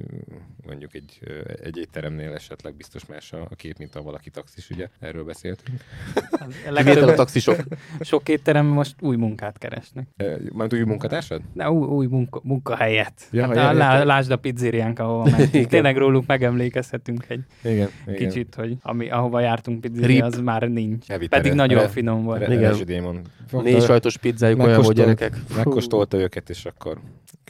[0.66, 1.20] mondjuk egy,
[1.64, 4.88] egy étteremnél esetleg biztos más a, a kép, mint ha valaki taxis, ugye?
[5.00, 5.80] Erről beszéltünk.
[6.46, 7.64] A Kivétel a legtöbb, taxisok.
[8.00, 10.08] sok étterem most új munkát keresnek.
[10.52, 11.42] Majd új munkatársad?
[11.54, 13.28] De új, új munka, munkahelyet.
[13.32, 15.54] Ja, hát ja, a, lá, lásd a pizzériánk, ahova mentünk.
[15.54, 15.68] Igen.
[15.68, 17.90] Tényleg róluk megemlékezhetünk egy Igen.
[18.08, 18.16] igen.
[18.16, 21.10] kicsit, hogy ami, ahova jártunk pizzeria, az már nincs.
[21.10, 22.40] Elvitte Pedig nagyon re- finom volt.
[22.40, 23.26] Re- Igen.
[23.52, 25.56] Négy sajtos pizzájuk olyan volt, Megkóstolt- gyerekek.
[25.56, 27.00] Megkóstolta őket, és akkor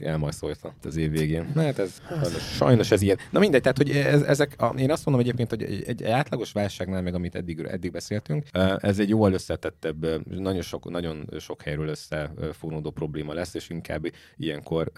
[0.01, 1.51] elmajszolta az év végén.
[1.53, 3.17] Na hát ez sajnos, sajnos ez ilyen.
[3.31, 6.51] Na mindegy, tehát hogy ez, ezek, a, én azt mondom egyébként, hogy egy, egy átlagos
[6.51, 8.45] válságnál, meg amit eddig, eddig beszéltünk,
[8.77, 14.05] ez egy jóval összetettebb, nagyon sok, nagyon sok helyről összefonódó probléma lesz, és inkább
[14.37, 14.91] ilyenkor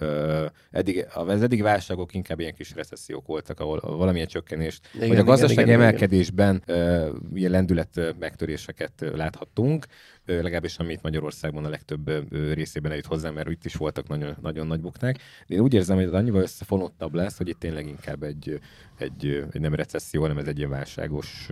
[0.71, 5.21] eddig, az eddig válságok inkább ilyen kis recessziók voltak, ahol valamilyen csökkenést, Igen, vagy a
[5.21, 5.81] igen, igen, igen.
[5.81, 9.85] emelkedésben eh, ilyen lendület megtöréseket láthattunk,
[10.27, 12.11] legalábbis amit Magyarországban a legtöbb
[12.53, 15.17] részében eljut hozzá, mert itt is voltak nagyon, nagyon nagy buknák.
[15.47, 18.59] De én úgy érzem, hogy ez annyival összefonottabb lesz, hogy itt tényleg inkább egy,
[18.97, 21.49] egy, egy nem recesszió, hanem ez egy ilyen válságos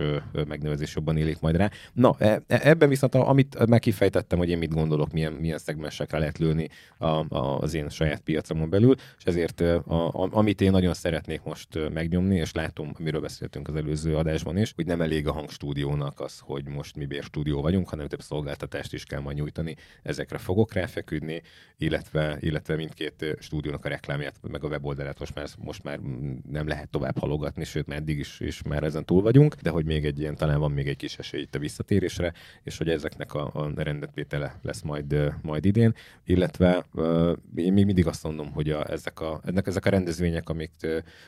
[0.48, 1.70] megnevezés jobban élik majd rá.
[1.92, 6.18] Na, e, e, ebben viszont, amit meg kifejtettem, hogy én mit gondolok, milyen, milyen szegmensekre
[6.18, 6.68] lehet lőni
[6.98, 11.42] a, a, az én saját piacomon belül, és ezért a, a, amit én nagyon szeretnék
[11.42, 16.20] most megnyomni, és látom, amiről beszéltünk az előző adásban is, hogy nem elég a hangstúdiónak
[16.20, 18.22] az, hogy most mi bérstúdió vagyunk, hanem több
[18.66, 19.76] szolgáltatást is kell majd nyújtani.
[20.02, 21.42] Ezekre fogok ráfeküdni,
[21.78, 25.98] illetve, illetve mindkét stúdiónak a reklámját, meg a weboldalát most már, most már
[26.50, 29.84] nem lehet tovább halogatni, sőt, már eddig is, is már ezen túl vagyunk, de hogy
[29.84, 33.34] még egy ilyen, talán van még egy kis esély itt a visszatérésre, és hogy ezeknek
[33.34, 35.94] a, a rendetvétele lesz majd, majd idén,
[36.24, 36.86] illetve
[37.54, 40.72] én még mindig azt mondom, hogy a, ezek, a, ennek, ezek a rendezvények, amik,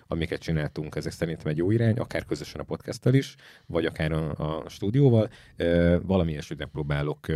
[0.06, 3.34] amiket csináltunk, ezek szerintem egy jó irány, akár közösen a podcasttel is,
[3.66, 5.30] vagy akár a, a stúdióval,
[6.02, 7.27] valami ilyesmit próbálok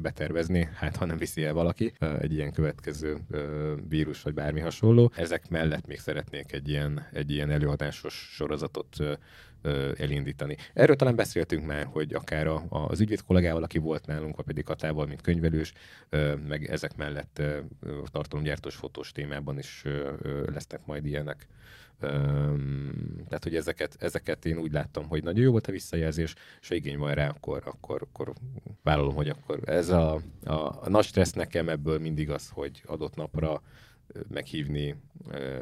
[0.00, 3.16] betervezni, hát ha nem viszi el valaki, egy ilyen következő
[3.88, 5.12] vírus, vagy bármi hasonló.
[5.16, 8.96] Ezek mellett még szeretnék egy ilyen, egy ilyen előadásos sorozatot
[9.96, 10.56] elindítani.
[10.74, 14.64] Erről talán beszéltünk már, hogy akár a, az ügyvéd kollégával, aki volt nálunk, vagy pedig
[14.64, 15.72] Katával, mint könyvelős,
[16.48, 17.42] meg ezek mellett
[18.04, 19.84] tartalomgyártós fotós témában is
[20.46, 21.46] lesznek majd ilyenek.
[23.28, 26.74] Tehát, hogy ezeket, ezeket én úgy láttam, hogy nagyon jó volt a visszajelzés, és ha
[26.74, 28.32] igény van rá, akkor, akkor, akkor
[28.82, 33.14] vállalom, hogy akkor ez a, a, a nagy stressz nekem ebből mindig az, hogy adott
[33.14, 33.62] napra
[34.28, 34.94] meghívni,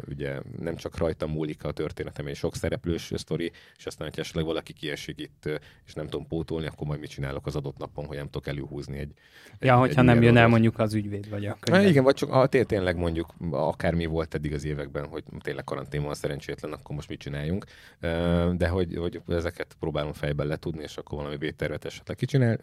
[0.08, 4.44] ugye nem csak rajtam múlik a történetem, egy sok szereplős sztori, és aztán, hogy esetleg
[4.44, 5.48] valaki kiesik itt,
[5.86, 8.98] és nem tudom pótolni, akkor majd mit csinálok az adott napon, hogy nem tudok előhúzni
[8.98, 9.12] egy...
[9.60, 11.88] Ja, egy, hogyha egy nem jön el mondjuk az ügyvéd vagy a könyvet.
[11.88, 16.14] Igen, vagy csak a, tényleg mondjuk akármi volt eddig az években, hogy tényleg karantén van
[16.14, 17.64] szerencsétlen, akkor most mit csináljunk.
[18.56, 22.58] De hogy, hogy ezeket próbálom fejben letudni, és akkor valami védtervet esetleg kicsinál,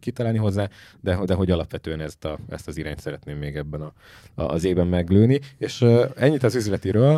[0.00, 0.68] kitalálni hozzá,
[1.00, 3.92] de, de hogy alapvetően ezt, a, ezt az irányt szeretném még ebben a,
[4.34, 5.84] az évben meglőni kerülni, és
[6.16, 7.16] ennyit az üzletiről.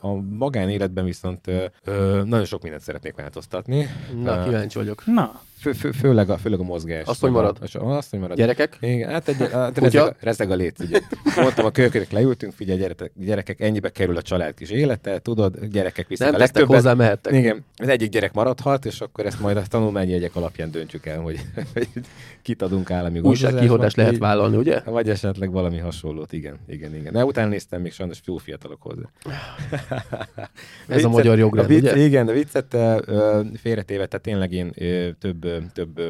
[0.00, 1.46] A magánéletben viszont
[2.24, 3.86] nagyon sok mindent szeretnék változtatni.
[4.22, 5.02] Na, kíváncsi vagyok.
[5.06, 5.40] Na.
[5.62, 7.06] Fő, fő, főleg, a, főleg a mozgás.
[7.06, 7.58] Azt, hogy marad?
[7.72, 8.36] Azt, hogy marad.
[8.36, 8.76] Gyerekek?
[8.80, 11.00] Igen, hát egy, hát rezeg, a, rezeg a léc, ugye.
[11.36, 16.08] Mondtam a kölyökök, leültünk, figyelj, gyerekek, gyerekek, ennyibe kerül a család kis élete, tudod, gyerekek
[16.08, 16.76] visznek Nem a legtöbbet.
[16.76, 17.32] hozzá, mehettek.
[17.32, 21.40] Igen, az egyik gyerek maradhat, és akkor ezt majd a tanulmányjegyek alapján döntjük el, hogy,
[21.74, 21.88] hogy
[22.42, 24.80] kit adunk állami Újságkihodást lehet vállalni, ugye?
[24.84, 27.12] Vagy esetleg valami hasonlót, igen, igen, igen.
[27.12, 29.08] De utána néztem még sajnos túl fiatalok hozzá.
[30.88, 31.96] Ez viccet, a magyar jogrend, vicc, ugye?
[31.96, 32.76] Igen, de viccet
[33.54, 34.72] félretéve, tehát tényleg én
[35.18, 36.00] több, több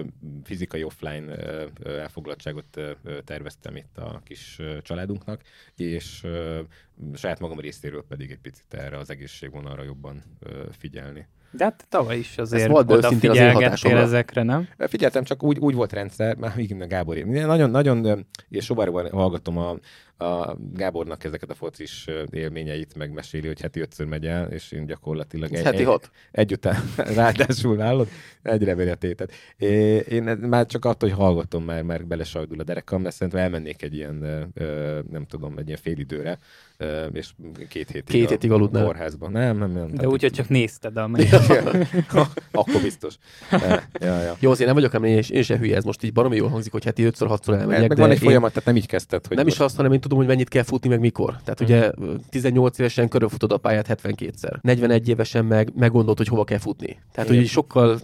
[0.45, 1.37] fizikai offline
[1.85, 2.81] elfoglaltságot
[3.25, 5.41] terveztem itt a kis családunknak,
[5.77, 6.27] és
[7.15, 10.23] saját magam részéről pedig egy picit erre az egészségvonalra jobban
[10.79, 11.27] figyelni.
[11.55, 14.69] De hát tavaly is azért volt odafigyelgettél ezekre, nem?
[14.79, 19.77] Figyeltem, csak úgy, úgy volt rendszer, már igen, Gábor, nagyon, nagyon, és sobárban hallgatom a,
[20.23, 25.53] a Gábornak ezeket a focis élményeit megmeséli, hogy heti ötször megy el, és én gyakorlatilag
[25.53, 26.11] egy, heti hat.
[26.31, 28.09] együtt ráadásul állod,
[28.43, 29.33] egyre veri a tétet.
[30.09, 33.95] Én már csak attól, hogy hallgatom, már, már belesajdul a derekam, mert szerintem elmennék egy
[33.95, 34.15] ilyen,
[35.11, 36.39] nem tudom, egy ilyen félidőre,
[37.13, 37.31] és
[37.69, 38.85] két hétig, két hétig a aludnál.
[38.85, 39.33] kórházban.
[39.33, 39.91] Nem, nem, nem.
[39.95, 41.11] De úgy, hogy csak nézted a
[42.53, 43.15] Akkor biztos.
[44.01, 44.37] Ja, ja.
[44.39, 46.85] Jó, azért nem vagyok, én, én se hülye, ez most így baromi jól hangzik, hogy
[46.85, 47.89] heti ötször, hatszor elmegyek.
[47.89, 49.27] Meg van egy folyamat, tehát nem így kezdted.
[49.27, 49.57] Hogy nem most...
[49.57, 51.37] is azt, hanem én tudom, hogy mennyit kell futni, meg mikor.
[51.45, 51.65] Tehát mm.
[51.65, 51.91] ugye
[52.31, 54.61] 18 évesen körülfutod a pályát 72-szer.
[54.61, 56.99] 41 évesen meg meggondolod, hogy hova kell futni.
[57.13, 58.01] Tehát, hogy sokkal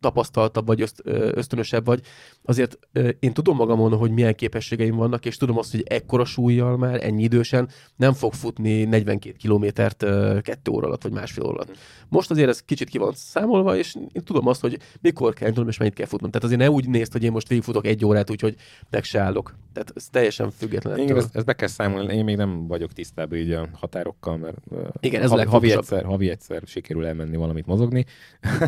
[0.00, 2.00] tapasztaltabb vagy öszt, ösztönösebb vagy,
[2.42, 2.78] azért
[3.20, 7.22] én tudom magamon, hogy milyen képességeim vannak, és tudom azt, hogy ekkora súlyjal már, ennyi
[7.22, 10.04] idősen nem fog futni 42 kilométert
[10.42, 11.76] kettő óra alatt, vagy másfél óra alatt.
[12.08, 15.68] Most azért ez kicsit ki van számolva, és én tudom azt, hogy mikor kell tudom,
[15.68, 16.30] és mennyit kell futnom.
[16.30, 18.54] Tehát azért ne úgy nézd, hogy én most végigfutok egy órát, úgyhogy
[18.90, 19.54] meg se állok.
[19.78, 20.98] Tehát ez teljesen független.
[20.98, 22.14] Igen, ezt, ezt be kell számolni.
[22.14, 24.56] Én még nem vagyok tisztában így a határokkal, mert
[25.00, 28.04] Igen, ez havi, havi, egyszer, havi egyszer sikerül elmenni valamit mozogni.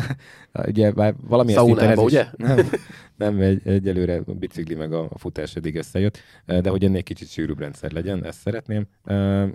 [0.67, 0.91] Ugye
[1.27, 2.25] valamilyen szinten ez ugye?
[2.37, 2.69] Nem,
[3.21, 7.29] nem egy, egyelőre a bicikli meg a, a futás eddig összejött, de hogy ennél kicsit
[7.29, 8.85] sűrűbb rendszer legyen, ezt szeretném,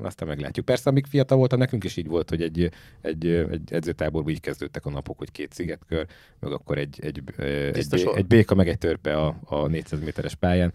[0.03, 0.64] aztán meglátjuk.
[0.67, 4.87] Persze, amíg fiatal voltam, nekünk is így volt, hogy egy, egy, egy edzőtáborban így kezdődtek
[4.87, 6.07] a napok, hogy két szigetkör,
[6.41, 10.35] meg akkor egy, egy, egy, egy, egy béka, meg egy törpe a, a 400 méteres
[10.35, 10.73] pályán.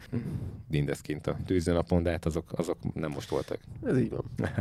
[0.69, 3.59] mindez kint a tűzőnapon, de hát azok, azok nem most voltak.
[3.85, 4.25] Ez így van.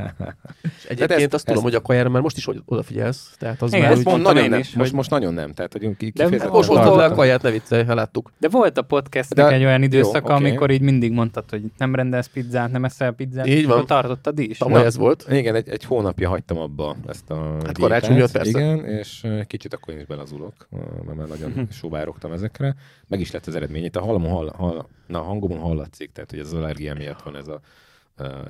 [0.62, 3.35] És egyébként ezt- azt tudom, ezt- hogy a kajára már most is oda- odafigyelsz.
[3.39, 4.07] Tehát az Igen, már ezt úgy...
[4.07, 4.61] mondtam nagyon én nem.
[4.61, 5.53] is, most, hogy- most nagyon nem.
[5.53, 8.40] Tehát, hogy kifejezetten Most hozta le a kaját, ne viccelj, ha láttuk.
[8.40, 10.44] De volt a podcastnek De- egy olyan jó, időszaka, oké.
[10.44, 13.46] amikor így mindig mondtad, hogy nem rendelsz pizzát, nem eszel pizzát.
[13.46, 13.86] Így van.
[13.86, 14.58] tartottad is.
[14.58, 15.26] Tavaly ez volt.
[15.30, 18.50] Igen, egy, egy hónapja hagytam abba ezt a Hát karácsony miatt persze.
[18.50, 20.68] Igen, és kicsit akkor én is belazulok,
[21.06, 22.74] mert már nagyon sóvárogtam ezekre.
[23.08, 23.84] Meg is lett az eredmény.
[23.84, 27.36] Itt a halomon, hall, hall, na, a hangomon hallatszik, tehát hogy az allergia miatt van
[27.36, 27.60] ez, a,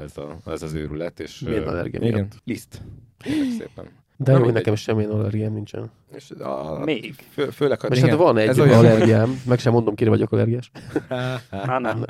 [0.04, 1.20] ez, a, ez az őrület.
[1.20, 2.32] És, Milyen allergia Igen, miatt?
[2.44, 2.82] liszt.
[3.18, 3.84] Kérlek szépen.
[4.22, 5.90] De Na jó, hogy nekem semmilyen allergiám nincsen.
[6.14, 7.14] És a, Még.
[7.30, 10.32] Fő, főleg, ha És hát van egy ez olyan, allergiám, meg sem mondom, kire vagyok
[10.32, 10.70] allergiás.
[11.50, 12.04] Na, nem.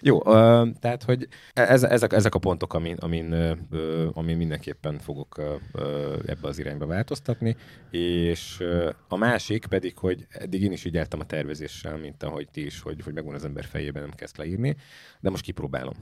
[0.00, 5.38] Jó, ö, tehát, hogy ez, ezek, ezek a pontok, amin, amin, ö, amin mindenképpen fogok
[5.72, 7.56] ö, ebbe az irányba változtatni,
[7.90, 12.48] és ö, a másik pedig, hogy eddig én is így jártam a tervezéssel, mint ahogy
[12.52, 14.76] ti is, hogy, hogy megvan az ember fejében, nem kezd leírni,
[15.20, 15.94] de most kipróbálom.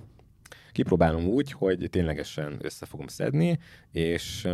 [0.75, 3.59] Kipróbálom úgy, hogy ténylegesen össze fogom szedni,
[3.93, 4.45] és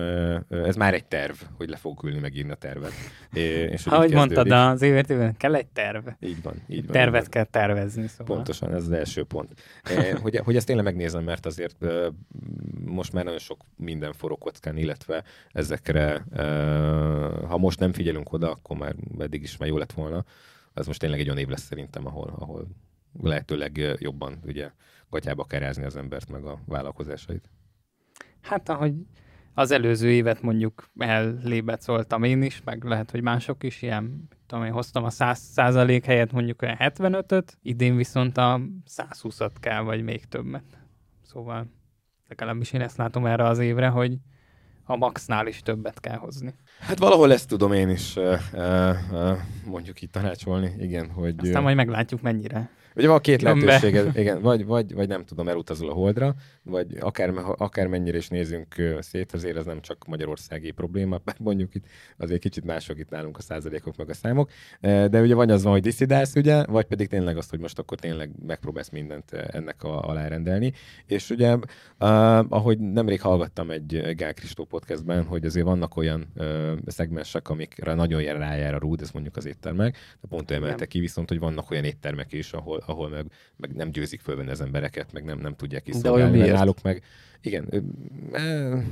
[0.48, 2.92] ez már egy terv, hogy le fogok ülni, megírni a tervet.
[3.32, 4.72] És hogy Ahogy így mondtad kezdődik.
[4.72, 6.08] az évértében, kell egy terv.
[6.20, 6.92] Így van, így van.
[6.92, 8.36] Tervet kell tervezni, szóval.
[8.36, 9.48] Pontosan, ez az első pont.
[10.22, 11.86] Hogy, hogy ezt tényleg megnézem, mert azért
[12.84, 16.24] most már nagyon sok minden forró kockán, illetve ezekre,
[17.48, 20.24] ha most nem figyelünk oda, akkor már eddig is már jó lett volna.
[20.74, 22.66] Ez most tényleg egy olyan év lesz szerintem, ahol, ahol
[23.22, 24.70] lehetőleg eh, jobban ugye
[25.10, 27.50] gatyába kell rázni az embert, meg a vállalkozásait.
[28.40, 28.94] Hát ahogy
[29.54, 34.72] az előző évet mondjuk ellébecoltam én is, meg lehet, hogy mások is, ilyen, tudom én,
[34.72, 38.60] hoztam a 100 százalék helyett mondjuk olyan 75-öt, idén viszont a
[38.96, 40.78] 120-at kell, vagy még többet.
[41.22, 41.66] Szóval
[42.28, 44.18] legalábbis én ezt látom erre az évre, hogy
[44.84, 46.54] a maxnál is többet kell hozni.
[46.80, 51.34] Hát valahol ezt tudom én is eh, eh, eh, mondjuk itt tanácsolni, igen, hogy...
[51.38, 52.70] Aztán majd meglátjuk mennyire.
[52.96, 57.32] Ugye van két lehetőség, igen, vagy, vagy, vagy nem tudom, elutazol a Holdra, vagy akár,
[57.56, 61.84] akár mennyire is nézünk szét, azért ez nem csak magyarországi probléma, mert mondjuk itt
[62.16, 65.72] azért kicsit mások itt nálunk a százalékok meg a számok, de ugye vagy az van,
[65.72, 70.08] hogy diszidálsz, ugye, vagy pedig tényleg azt, hogy most akkor tényleg megpróbálsz mindent ennek a,
[70.08, 70.72] alárendelni.
[71.06, 71.56] És ugye,
[72.48, 76.32] ahogy nemrég hallgattam egy Gál Kristó podcastben, hogy azért vannak olyan
[76.86, 81.00] szegmensek, amikre nagyon jár rájár a rúd, ez mondjuk az éttermek, de pont emelte ki,
[81.00, 83.26] viszont, hogy vannak olyan éttermek is, ahol, ahol meg,
[83.56, 86.56] meg nem győzik fölvenni az embereket, meg nem, nem tudják kiszolgálni, mert miért?
[86.56, 87.02] náluk meg,
[87.40, 87.68] igen,
[88.32, 88.82] eh,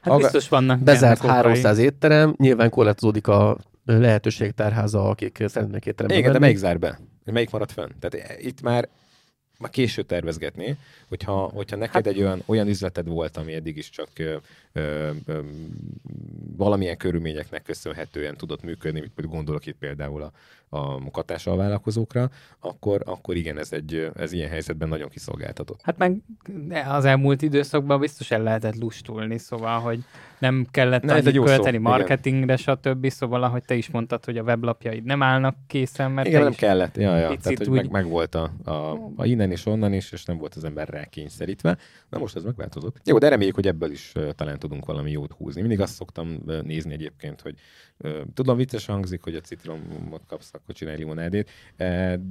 [0.00, 1.34] Hát Aga- biztos vannak Bezárt ennek okai.
[1.36, 6.38] 300 étterem, nyilván korlátozódik a lehetőség tárháza, akik szeretnék étterembe Igen, de menni.
[6.44, 6.98] melyik zár be?
[7.24, 7.90] Melyik maradt fönn?
[8.00, 8.88] Tehát eh, itt már,
[9.58, 10.76] már késő tervezgetni,
[11.08, 14.08] hogyha, hogyha neked hát, egy olyan, olyan üzleted volt, ami eddig is csak
[14.76, 15.40] ö, ö,
[16.56, 20.32] valamilyen körülményeknek köszönhetően tudott működni, gondolok itt például a,
[20.76, 25.80] a katással vállalkozókra, akkor, akkor igen, ez, egy, ez ilyen helyzetben nagyon kiszolgáltatott.
[25.82, 26.20] Hát meg
[26.88, 29.98] az elmúlt időszakban biztos el lehetett lustulni, szóval, hogy
[30.38, 31.90] nem kellett annyit egy jó szó, költeni igen.
[31.90, 33.08] marketingre, stb.
[33.08, 36.96] Szóval, ahogy te is mondtad, hogy a weblapjaid nem állnak készen, mert Igen, nem kellett.
[36.96, 37.36] Ja, ja.
[37.36, 38.70] Tehát, hogy úgy- meg, meg volt a, a,
[39.16, 41.76] a, innen is, onnan is, és nem volt az ember rá kényszerítve.
[42.08, 42.96] Na most ez megváltozott.
[43.04, 45.60] Jó, de reméljük, hogy ebből is talán tudunk valami jót húzni.
[45.60, 47.54] Mindig azt szoktam nézni egyébként, hogy
[48.34, 51.50] tudom, vicces hangzik, hogy a citromot kapsz, akkor csinálj limonádét,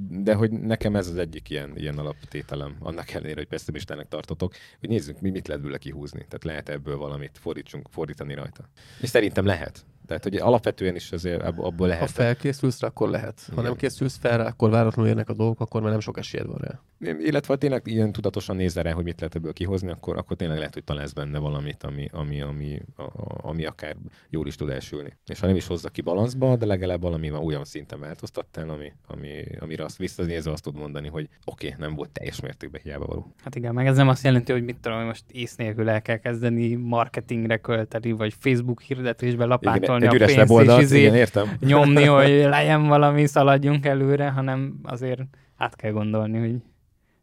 [0.08, 4.88] de hogy nekem ez az egyik ilyen, ilyen alaptételem, annak ellenére, hogy pessimistának tartotok, hogy
[4.88, 6.18] nézzük, mi mit lehet belőle kihúzni.
[6.18, 8.68] Tehát lehet ebből valamit fordítsunk, fordítani rajta.
[9.00, 9.86] És szerintem lehet.
[10.06, 12.10] Tehát, hogy alapvetően is azért abból, abból Ha lehet.
[12.10, 13.40] felkészülsz rá, akkor lehet.
[13.46, 13.64] Ha Igen.
[13.64, 16.58] nem készülsz fel rá, akkor váratlanul érnek a dolgok, akkor már nem sok esélyed van
[16.60, 16.80] rá.
[17.18, 20.58] illetve ha tényleg ilyen tudatosan nézze rá, hogy mit lehet ebből kihozni, akkor, akkor tényleg
[20.58, 23.96] lehet, hogy találsz benne valamit, ami, ami, ami, a, a- ami akár
[24.30, 25.16] jól is tud elsülni.
[25.26, 28.92] És ha nem is hozza ki balanszba, de legalább valami van olyan szinten változtattál, ami,
[29.06, 33.06] ami, amire azt visszanézve azt tud mondani, hogy oké, okay, nem volt teljes mértékben hiába
[33.06, 33.34] való.
[33.44, 36.02] Hát igen, meg ez nem azt jelenti, hogy mit tudom, hogy most ész nélkül el
[36.02, 41.14] kell kezdeni marketingre költeni, vagy Facebook hirdetésbe lapátolni egy a pénzt, és weboldalt, izé igen,
[41.14, 41.56] értem.
[41.60, 45.20] nyomni, hogy legyen valami, szaladjunk előre, hanem azért
[45.56, 46.54] át kell gondolni, hogy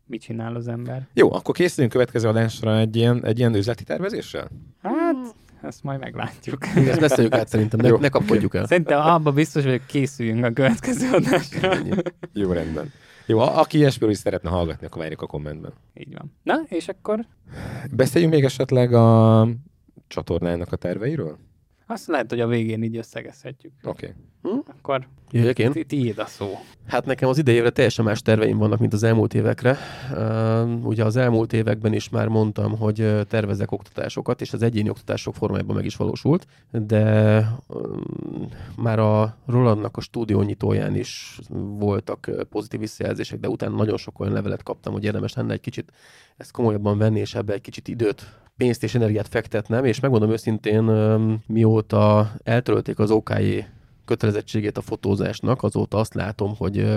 [0.05, 1.07] mit csinál az ember.
[1.13, 4.47] Jó, akkor készüljünk következő adásra egy ilyen, egy ilyen üzleti tervezéssel?
[4.81, 5.15] Hát,
[5.61, 6.65] ezt majd meglátjuk.
[6.75, 7.97] Ezt beszéljük át szerintem, ne, Jó.
[7.97, 8.65] ne kapkodjuk el.
[8.65, 11.73] Szerintem abban biztos, hogy készüljünk a következő adásra.
[12.33, 12.91] Jó, rendben.
[13.25, 15.73] Jó, a- aki ilyesmiről is szeretne hallgatni, akkor várjuk a kommentben.
[15.93, 16.33] Így van.
[16.43, 17.25] Na, és akkor
[17.91, 19.47] Beszéljünk még esetleg a
[20.07, 21.37] csatornának a terveiről?
[21.91, 23.73] Azt lehet, hogy a végén így összegezhetjük.
[23.83, 24.15] Oké.
[24.41, 24.53] Okay.
[24.53, 24.59] Hm?
[24.77, 25.71] Akkor Jöjjek én?
[25.87, 26.59] tiéd a szó.
[26.87, 29.77] Hát nekem az idei évre teljesen más terveim vannak, mint az elmúlt évekre.
[30.11, 35.35] Uh, ugye az elmúlt években is már mondtam, hogy tervezek oktatásokat, és az egyéni oktatások
[35.35, 37.37] formájában meg is valósult, de
[37.67, 41.39] um, már a Rolandnak a stúdió nyitóján is
[41.77, 45.91] voltak pozitív visszajelzések, de utána nagyon sok olyan levelet kaptam, hogy érdemes lenne egy kicsit
[46.37, 50.83] ezt komolyabban venni, és ebbe egy kicsit időt pénzt és energiát fektetnem, és megmondom őszintén,
[51.47, 53.65] mióta eltörölték az OKI
[54.05, 56.87] kötelezettségét a fotózásnak, azóta azt látom, hogy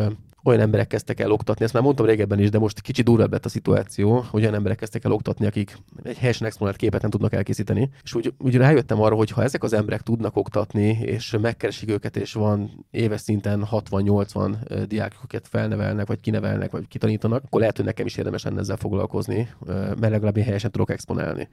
[0.45, 3.45] olyan emberek kezdtek el oktatni, ezt már mondtam régebben is, de most kicsit durvább lett
[3.45, 7.33] a szituáció, hogy olyan emberek kezdtek el oktatni, akik egy helyesen exponált képet nem tudnak
[7.33, 7.91] elkészíteni.
[8.03, 12.17] És úgy, úgy rájöttem arra, hogy ha ezek az emberek tudnak oktatni, és megkeresik őket,
[12.17, 14.55] és van éves szinten 60-80
[14.89, 18.77] diák, akiket felnevelnek, vagy kinevelnek, vagy kitanítanak, akkor lehet, hogy nekem is érdemes lenne ezzel
[18.77, 21.49] foglalkozni, mert legalább én helyesen tudok exponálni.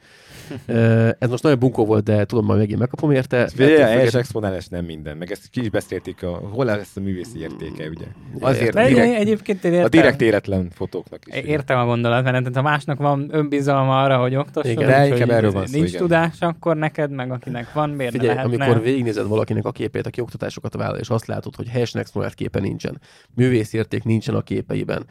[1.19, 3.47] Ez most nagyon bunkó volt, de tudom, majd megint megkapom érte.
[3.47, 7.39] Fél, helyes exponálás nem minden, meg ezt ki is beszélték, a, hol lesz a művészi
[7.39, 8.05] értéke, ugye?
[8.39, 9.85] Azért direkt, egyébként én értem.
[9.85, 11.35] A direkt éretlen fotóknak is.
[11.35, 15.51] Értem a gondolat, mert ha másnak van önbizalma arra, hogy oktasson, igen, de inkább erről
[15.51, 16.01] van szó, nincs igen.
[16.01, 18.65] tudás, akkor neked, meg akinek van, miért Figyelj, ne lehetne?
[18.65, 22.59] amikor végignézed valakinek a képét, aki oktatásokat vállal, és azt látod, hogy helyesen exponált képe
[22.59, 23.01] nincsen,
[23.35, 25.05] művészérték nincsen a képeiben,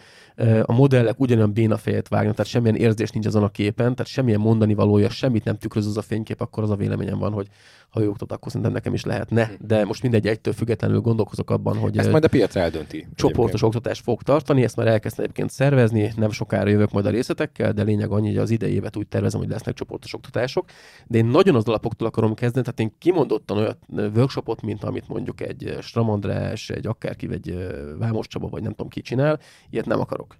[0.62, 4.40] a modellek ugyanolyan béna fejet vágnak, tehát semmilyen érzés nincs azon a képen, tehát semmilyen
[4.40, 7.46] mondani valója, semmit nem tükröz az a fénykép, akkor az a véleményem van, hogy
[7.90, 9.44] ha ő oktat, akkor szerintem nekem is lehetne.
[9.44, 9.66] Hm.
[9.66, 13.06] De most mindegy, egytől függetlenül gondolkozok abban, hogy ezt majd a piac eldönti.
[13.14, 13.74] Csoportos egyébként.
[13.74, 17.82] oktatást fog tartani, ezt már elkezdtem egyébként szervezni, nem sokára jövök majd a részletekkel, de
[17.82, 20.64] lényeg annyi, hogy az idei úgy tervezem, hogy lesznek csoportos oktatások.
[21.06, 23.76] De én nagyon az alapoktól akarom kezdeni, tehát én kimondottan olyan
[24.14, 27.56] workshopot, mint amit mondjuk egy Stramandrás, egy akárki, egy
[27.98, 29.40] Vámos Csaba, vagy nem tudom ki csinál,
[29.70, 30.36] ilyet nem akarok.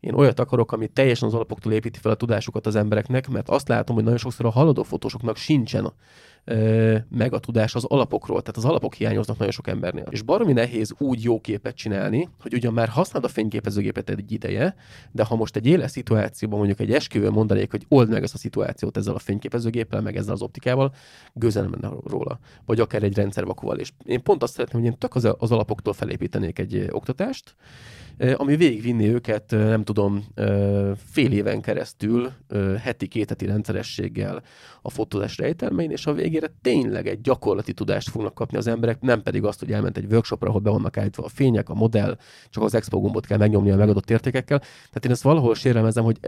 [0.00, 3.68] Én olyat akarok, ami teljesen az alapoktól építi fel a tudásukat az embereknek, mert azt
[3.68, 5.92] látom, hogy nagyon sokszor a haladó fotósoknak sincsen
[7.08, 10.06] meg a tudás az alapokról, tehát az alapok hiányoznak nagyon sok embernél.
[10.10, 14.76] És baromi nehéz úgy jó képet csinálni, hogy ugyan már használod a fényképezőgépet egy ideje,
[15.12, 18.38] de ha most egy éles szituációban mondjuk egy esküvőn mondanék, hogy old meg ezt a
[18.38, 20.94] szituációt ezzel a fényképezőgéppel, meg ezzel az optikával,
[21.32, 22.38] gőzen menne róla.
[22.66, 23.78] Vagy akár egy rendszervakúval.
[23.78, 27.54] És én pont azt szeretném, hogy én tök az alapoktól felépítenék egy oktatást,
[28.36, 30.24] ami végigvinni őket, nem tudom,
[31.10, 32.30] fél éven keresztül,
[32.80, 34.42] heti, két heti rendszerességgel
[34.82, 39.22] a fotózás rejtelmein, és a végére tényleg egy gyakorlati tudást fognak kapni az emberek, nem
[39.22, 42.16] pedig azt, hogy elment egy workshopra, ahol be vannak állítva a fények, a modell,
[42.50, 44.58] csak az expo gombot kell megnyomni a megadott értékekkel.
[44.58, 46.18] Tehát én ezt valahol sérelmezem, hogy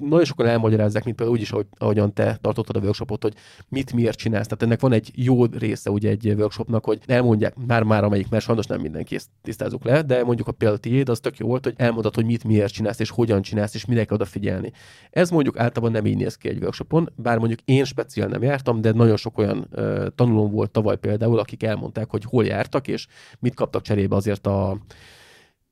[0.00, 3.34] nagyon sokan elmagyarázzák, mint például úgy is, ahogy, ahogyan te tartottad a workshopot, hogy
[3.68, 4.46] mit miért csinálsz.
[4.46, 8.66] Tehát ennek van egy jó része ugye egy workshopnak, hogy elmondják már-már amelyik, mert sajnos
[8.66, 11.74] nem mindenki ezt tisztázunk le, de mondjuk a példa tiéd, az tök jó volt, hogy
[11.76, 14.72] elmondod, hogy mit miért csinálsz, és hogyan csinálsz, és mire kell odafigyelni.
[15.10, 18.80] Ez mondjuk általában nem így néz ki egy workshopon, bár mondjuk én speciál nem jártam,
[18.80, 23.06] de nagyon sok olyan uh, tanulóm volt tavaly például, akik elmondták, hogy hol jártak, és
[23.38, 24.78] mit kaptak cserébe azért a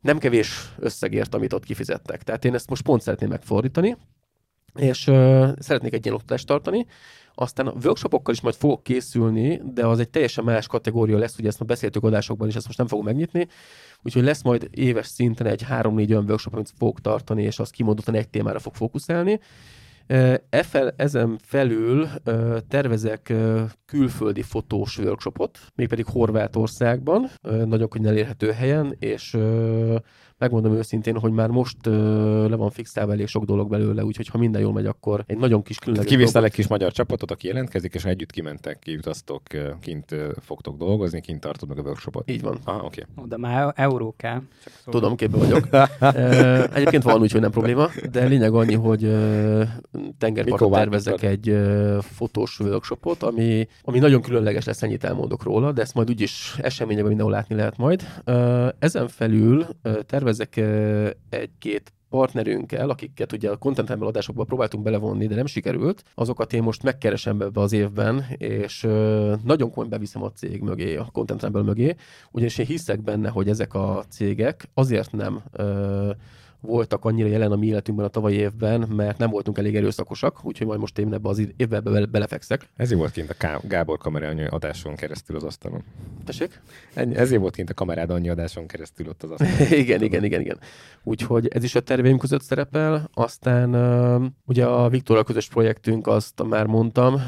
[0.00, 2.22] nem kevés összegért, amit ott kifizettek.
[2.22, 3.96] Tehát én ezt most pont szeretném megfordítani,
[4.74, 6.86] és uh, szeretnék egy ilyen oktatást tartani,
[7.40, 11.48] aztán a workshopokkal is majd fogok készülni, de az egy teljesen más kategória lesz, ugye
[11.48, 13.48] ezt már beszéltük adásokban, és ezt most nem fogom megnyitni.
[14.02, 18.14] Úgyhogy lesz majd éves szinten egy 3-4 olyan workshop, amit fogok tartani, és az kimondottan
[18.14, 19.40] egy témára fog fókuszálni.
[20.50, 22.08] Efel, ezen felül
[22.68, 23.32] tervezek
[23.86, 27.30] külföldi fotós workshopot, mégpedig Horvátországban,
[27.64, 29.36] nagyon könnyen elérhető helyen, és
[30.38, 34.60] megmondom őszintén, hogy már most le van fixálva elég sok dolog belőle, úgyhogy ha minden
[34.60, 38.04] jól megy, akkor egy nagyon kis különleges Kivésztel egy kis magyar csapatot, aki jelentkezik, és
[38.04, 39.42] együtt kimentek, kiutaztok,
[39.80, 42.30] kint fogtok dolgozni, kint tartod meg a workshopot.
[42.30, 42.58] Így van.
[42.64, 43.04] Aha, oké.
[43.16, 43.28] Okay.
[43.28, 44.42] De már euró kell.
[44.64, 45.68] Csak Tudom, képbe vagyok.
[46.76, 49.00] egyébként van úgy, hogy nem probléma, de lényeg annyi, hogy
[50.18, 51.56] tengerparton tervezek egy
[52.00, 57.08] fotós workshopot, ami, ami nagyon különleges lesz, ennyit elmondok róla, de ezt majd úgyis eseményekben
[57.08, 58.02] mindenhol látni lehet majd.
[58.78, 59.98] Ezen felül uh,
[60.28, 60.56] tervezek
[61.28, 66.82] egy-két partnerünkkel, akiket ugye a Content adásokba próbáltunk belevonni, de nem sikerült, azokat én most
[66.82, 68.82] megkeresem ebbe az évben, és
[69.44, 71.94] nagyon komolyan beviszem a cég mögé, a Content mögé,
[72.30, 75.42] ugyanis én hiszek benne, hogy ezek a cégek azért nem
[76.60, 80.66] voltak annyira jelen a mi életünkben a tavalyi évben, mert nem voltunk elég erőszakosak, úgyhogy
[80.66, 82.68] majd most én ebbe az évbe be, belefekszek.
[82.76, 85.82] Ezért volt kint a Gábor kamerány adáson keresztül az asztalon.
[86.24, 86.60] Tessék?
[86.94, 89.72] Ennyi, ezért volt kint a kamerád annyi adáson keresztül ott az asztalon.
[89.82, 90.58] igen, igen, igen, igen.
[91.02, 93.10] Úgyhogy ez is a terveim között szerepel.
[93.14, 93.74] Aztán
[94.46, 97.22] ugye a Viktorral közös projektünk, azt már mondtam,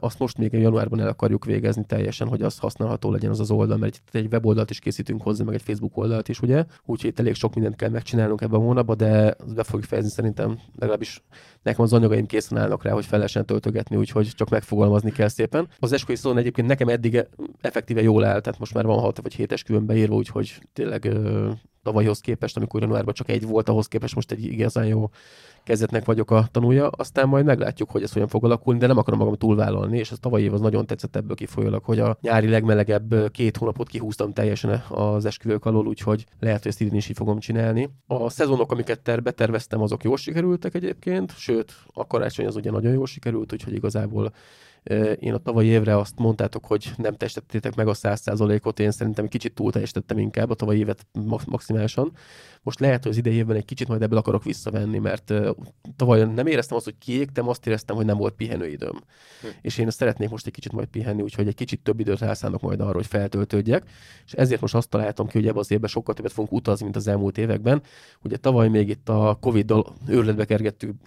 [0.00, 3.76] azt most még januárban el akarjuk végezni teljesen, hogy az használható legyen az az oldal,
[3.76, 6.64] mert itt egy weboldalt is készítünk hozzá, meg egy Facebook oldalt is, ugye?
[6.84, 10.58] Úgyhogy itt elég sok mindent kell megcsinálnunk ebben a hónapban, de be fogjuk fejezni szerintem,
[10.78, 11.22] legalábbis
[11.62, 15.68] nekem az anyagaim készen állnak rá, hogy fel töltögetni, úgyhogy csak megfogalmazni kell szépen.
[15.78, 17.26] Az esküvői szezon egyébként nekem eddig
[17.60, 21.12] effektíve jól áll, tehát most már van 6 vagy 7 esküvőn beírva, úgyhogy tényleg
[21.88, 25.10] tavalyhoz képest, amikor januárban csak egy volt, ahhoz képest most egy igazán jó
[25.64, 29.18] kezdetnek vagyok a tanulja, aztán majd meglátjuk, hogy ez hogyan fog alakulni, de nem akarom
[29.18, 33.30] magam túlvállalni, és ez tavaly év az nagyon tetszett ebből kifolyólag, hogy a nyári legmelegebb
[33.30, 37.38] két hónapot kihúztam teljesen az esküvők alól, úgyhogy lehet, hogy ezt idén is így fogom
[37.38, 37.90] csinálni.
[38.06, 42.92] A szezonok, amiket terbe terveztem, azok jól sikerültek egyébként, sőt, a karácsony az ugye nagyon
[42.92, 44.32] jól sikerült, úgyhogy igazából
[45.18, 49.54] én a tavalyi évre azt mondtátok, hogy nem testettétek meg a 100%-ot, én szerintem kicsit
[49.54, 51.06] túl teljesítettem inkább a tavalyi évet
[51.46, 52.12] maximálisan.
[52.62, 55.32] Most lehet, hogy az idei évben egy kicsit majd ebből akarok visszavenni, mert
[55.96, 59.02] tavaly nem éreztem azt, hogy kiégtem, azt éreztem, hogy nem volt pihenőidőm.
[59.40, 59.46] Hm.
[59.60, 62.80] És én szeretnék most egy kicsit majd pihenni, úgyhogy egy kicsit több időt elszánok majd
[62.80, 63.84] arra, hogy feltöltődjek.
[64.26, 66.96] És ezért most azt találtam ki, hogy ebben az évben sokkal többet fogunk utazni, mint
[66.96, 67.82] az elmúlt években.
[68.22, 70.44] Ugye tavaly még itt a Covid-dal őrletbe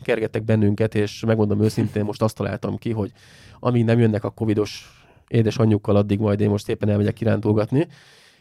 [0.02, 3.12] kergettek bennünket, és megmondom őszintén, most azt találtam ki, hogy
[3.64, 7.88] amíg nem jönnek a covidos édesanyjukkal, addig majd én most szépen elmegyek kirándulgatni,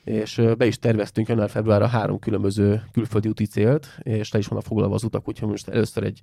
[0.04, 4.94] és be is terveztünk január-februárra három különböző külföldi úti célt, és le is vannak foglalva
[4.94, 6.20] az utak, úgyhogy most először egy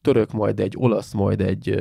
[0.00, 1.80] török, majd egy olasz, majd egy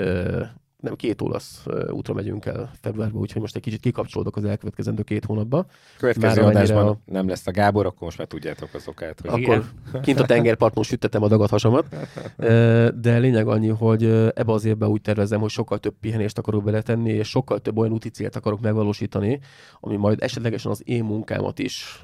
[0.85, 5.25] nem két olasz útra megyünk el februárban, úgyhogy most egy kicsit kikapcsolódok az elkövetkezendő két
[5.25, 5.65] hónapban.
[5.97, 6.97] Következő már adásban a...
[7.05, 9.21] nem lesz a Gábor, akkor most már tudjátok az okát.
[9.27, 9.43] Hogy...
[9.43, 9.63] Akkor
[10.01, 11.95] kint a tengerparton süttetem a dagat hasamat.
[12.95, 14.03] De lényeg annyi, hogy
[14.35, 17.91] ebbe az évben úgy tervezem, hogy sokkal több pihenést akarok beletenni, és sokkal több olyan
[17.91, 19.39] úti célt akarok megvalósítani,
[19.79, 22.03] ami majd esetlegesen az én munkámat is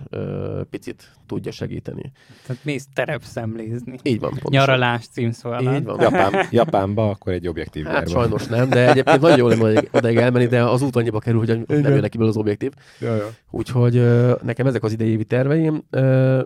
[0.69, 2.11] picit tudja segíteni.
[2.45, 3.99] Tehát mész terepszemlézni.
[4.03, 4.29] Így van.
[4.29, 4.59] Pontosan.
[4.59, 5.75] Nyaralás címszóval.
[5.75, 5.99] Így van.
[6.01, 10.45] Japán, Japánba, akkor egy objektív Hát sajnos nem, de egyébként nagyon jó lenne odaig elmenni,
[10.45, 12.71] de az út annyiba kerül, hogy nem jön neki az objektív.
[12.99, 13.29] Ja, ja.
[13.49, 14.03] Úgyhogy
[14.43, 15.83] nekem ezek az idei évi terveim.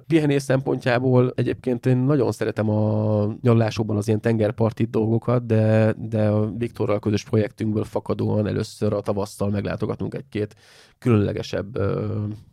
[0.08, 6.52] Pihenés szempontjából egyébként én nagyon szeretem a nyaralásokban az ilyen tengerparti dolgokat, de, de a
[6.58, 10.56] Viktorral közös projektünkből fakadóan először a tavasszal meglátogatunk egy-két
[11.00, 11.80] különlegesebb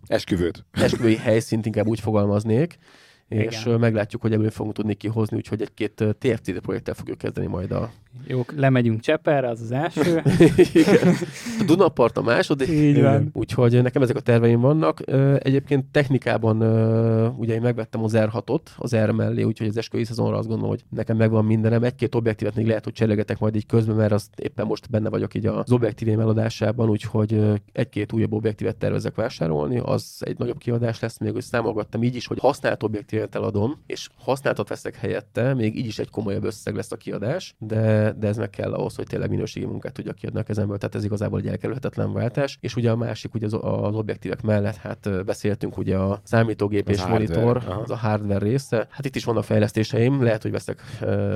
[0.07, 0.65] esküvőt.
[0.71, 2.79] Esküvői helyszínt inkább úgy fogalmaznék
[3.33, 3.81] és Igen.
[3.81, 7.91] meglátjuk, hogy ebből fogunk tudni kihozni, úgyhogy egy-két TFCD projekttel fogjuk kezdeni majd a...
[8.27, 10.23] Jó, lemegyünk Cseperre, az az első.
[11.61, 12.69] a Dunapart a második.
[12.69, 13.31] Így van.
[13.33, 15.03] Úgyhogy nekem ezek a terveim vannak.
[15.39, 16.57] Egyébként technikában
[17.37, 20.85] ugye én megvettem az R6-ot, az R mellé, úgyhogy az esküvői szezonra azt gondolom, hogy
[20.89, 21.83] nekem megvan mindenem.
[21.83, 25.35] Egy-két objektívet még lehet, hogy cserélgetek majd így közben, mert azt éppen most benne vagyok
[25.35, 27.41] így az objektívém eladásában, úgyhogy
[27.73, 29.79] egy-két újabb objektívet tervezek vásárolni.
[29.79, 33.83] Az egy nagyobb kiadás lesz, még hogy számolgattam így is, hogy használt objektív célt eladom,
[33.87, 38.27] és használtat veszek helyette, még így is egy komolyabb összeg lesz a kiadás, de, de
[38.29, 41.39] ez meg kell ahhoz, hogy tényleg minőségi munkát tudjak kiadni a kezemből, tehát ez igazából
[41.39, 42.59] egy elkerülhetetlen váltás.
[42.61, 46.97] És ugye a másik, ugye az, az objektívek mellett, hát beszéltünk ugye a számítógép az
[46.97, 47.83] és monitor, hardware.
[47.83, 48.87] az a hardware része.
[48.91, 50.83] Hát itt is vannak fejlesztéseim, lehet, hogy veszek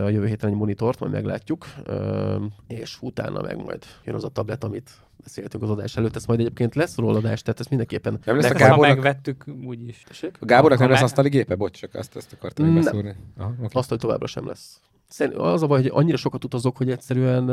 [0.05, 1.66] a jövő héten egy monitort, majd meglátjuk,
[2.66, 4.91] és utána meg majd jön az a tablet, amit
[5.23, 8.19] beszéltünk az adás előtt, ez majd egyébként lesz róla adás, tehát ezt mindenképpen...
[8.25, 8.95] Nem lesz a Gábornak...
[8.95, 10.05] megvettük, úgyis.
[10.41, 11.55] A Gábornak nem lesz asztali gépe?
[11.55, 13.14] Bocs, csak azt, azt akartam még beszúrni.
[13.37, 13.69] Aha, okay.
[13.73, 14.81] Asztali továbbra sem lesz.
[15.37, 17.45] Az a baj, hogy annyira sokat utazok, hogy egyszerűen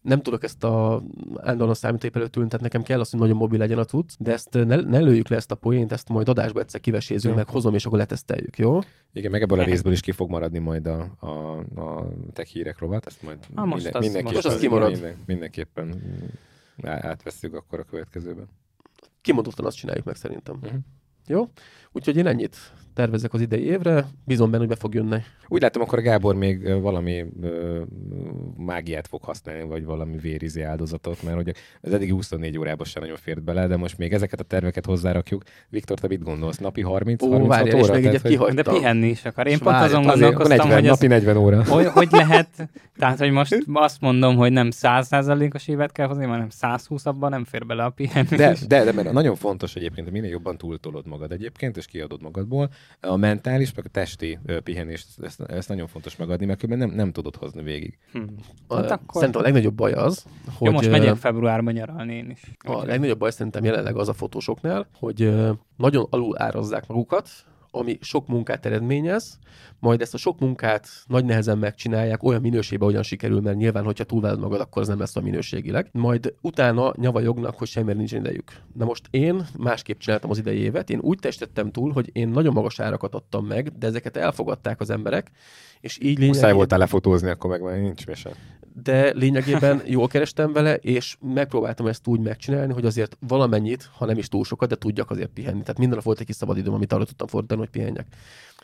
[0.00, 1.02] nem tudok ezt a
[1.36, 4.10] állandóan a számítógép előtt ülni, tehát nekem kell az, hogy nagyon mobil legyen a cucc,
[4.18, 7.48] de ezt ne, ne lőjük le ezt a poént, ezt majd adásba egyszer kivesézünk, meg
[7.48, 8.78] hozom, és akkor leteszteljük, jó?
[9.12, 12.78] Igen, meg ebből a részből is ki fog maradni majd a, a, a tech hírek
[12.78, 14.90] rovat, ezt majd ah, most minden, az, mindenképpen, most az kimarad.
[14.90, 16.02] Minden, mindenképpen
[16.82, 18.48] átveszünk akkor a következőben.
[19.20, 20.58] Kimondottan azt csináljuk meg szerintem.
[20.62, 20.80] Uh-huh.
[21.26, 21.50] Jó?
[21.92, 22.56] Úgyhogy én ennyit
[22.96, 25.18] tervezek az idei évre, bízom benne, hogy be fog jönni.
[25.48, 27.80] Úgy látom, akkor Gábor még valami ö,
[28.56, 33.16] mágiát fog használni, vagy valami vérizi áldozatot, mert hogy az eddigi 24 órában sem nagyon
[33.16, 35.42] fért bele, de most még ezeket a terveket hozzárakjuk.
[35.68, 36.58] Viktor, te mit gondolsz?
[36.58, 37.98] Napi 30 Ó, 36 várjál, óra?
[37.98, 39.46] És még De pihenni is akar.
[39.46, 41.64] Én pont azon gondolkoztam, 40, hogy napi 40 óra.
[41.64, 42.48] Hogy, hogy lehet,
[42.98, 47.44] tehát hogy most azt mondom, hogy nem 100%-os évet kell hozni, hanem 120 abban nem
[47.44, 48.28] fér bele a pihenés.
[48.28, 52.22] De, de, de mert nagyon fontos egyébként, hogy minél jobban túltolod magad egyébként, és kiadod
[52.22, 52.70] magadból,
[53.00, 57.12] a mentális, meg a testi pihenést, ezt, ezt nagyon fontos megadni, mert különben nem, nem
[57.12, 57.98] tudod hozni végig.
[58.12, 58.22] Hm.
[58.68, 59.14] Hát akkor...
[59.14, 60.24] Szerintem a legnagyobb baj az,
[60.54, 60.66] hogy...
[60.66, 62.40] Jó, most megyek februárban nyaralni én is.
[62.58, 65.34] A legnagyobb baj szerintem jelenleg az a fotósoknál, hogy
[65.76, 67.28] nagyon alul árazzák magukat,
[67.70, 69.38] ami sok munkát eredményez,
[69.78, 74.04] majd ezt a sok munkát nagy nehezen megcsinálják, olyan minőségben, hogyan sikerül, mert nyilván, hogyha
[74.04, 75.88] túlválod magad, akkor az nem lesz a minőségileg.
[75.92, 78.52] Majd utána nyavajognak, hogy semmi nincs idejük.
[78.74, 82.52] Na most én másképp csináltam az idei évet, én úgy testettem túl, hogy én nagyon
[82.52, 85.30] magas árakat adtam meg, de ezeket elfogadták az emberek,
[85.80, 86.28] és így lényegében...
[86.28, 88.30] Muszáj voltál lefotózni, akkor meg már nincs mese
[88.82, 94.18] de lényegében jól kerestem vele, és megpróbáltam ezt úgy megcsinálni, hogy azért valamennyit, ha nem
[94.18, 95.60] is túl sokat, de tudjak azért pihenni.
[95.60, 98.06] Tehát minden volt egy kis szabadidőm, amit arra tudtam fordítani, hogy pihenjek.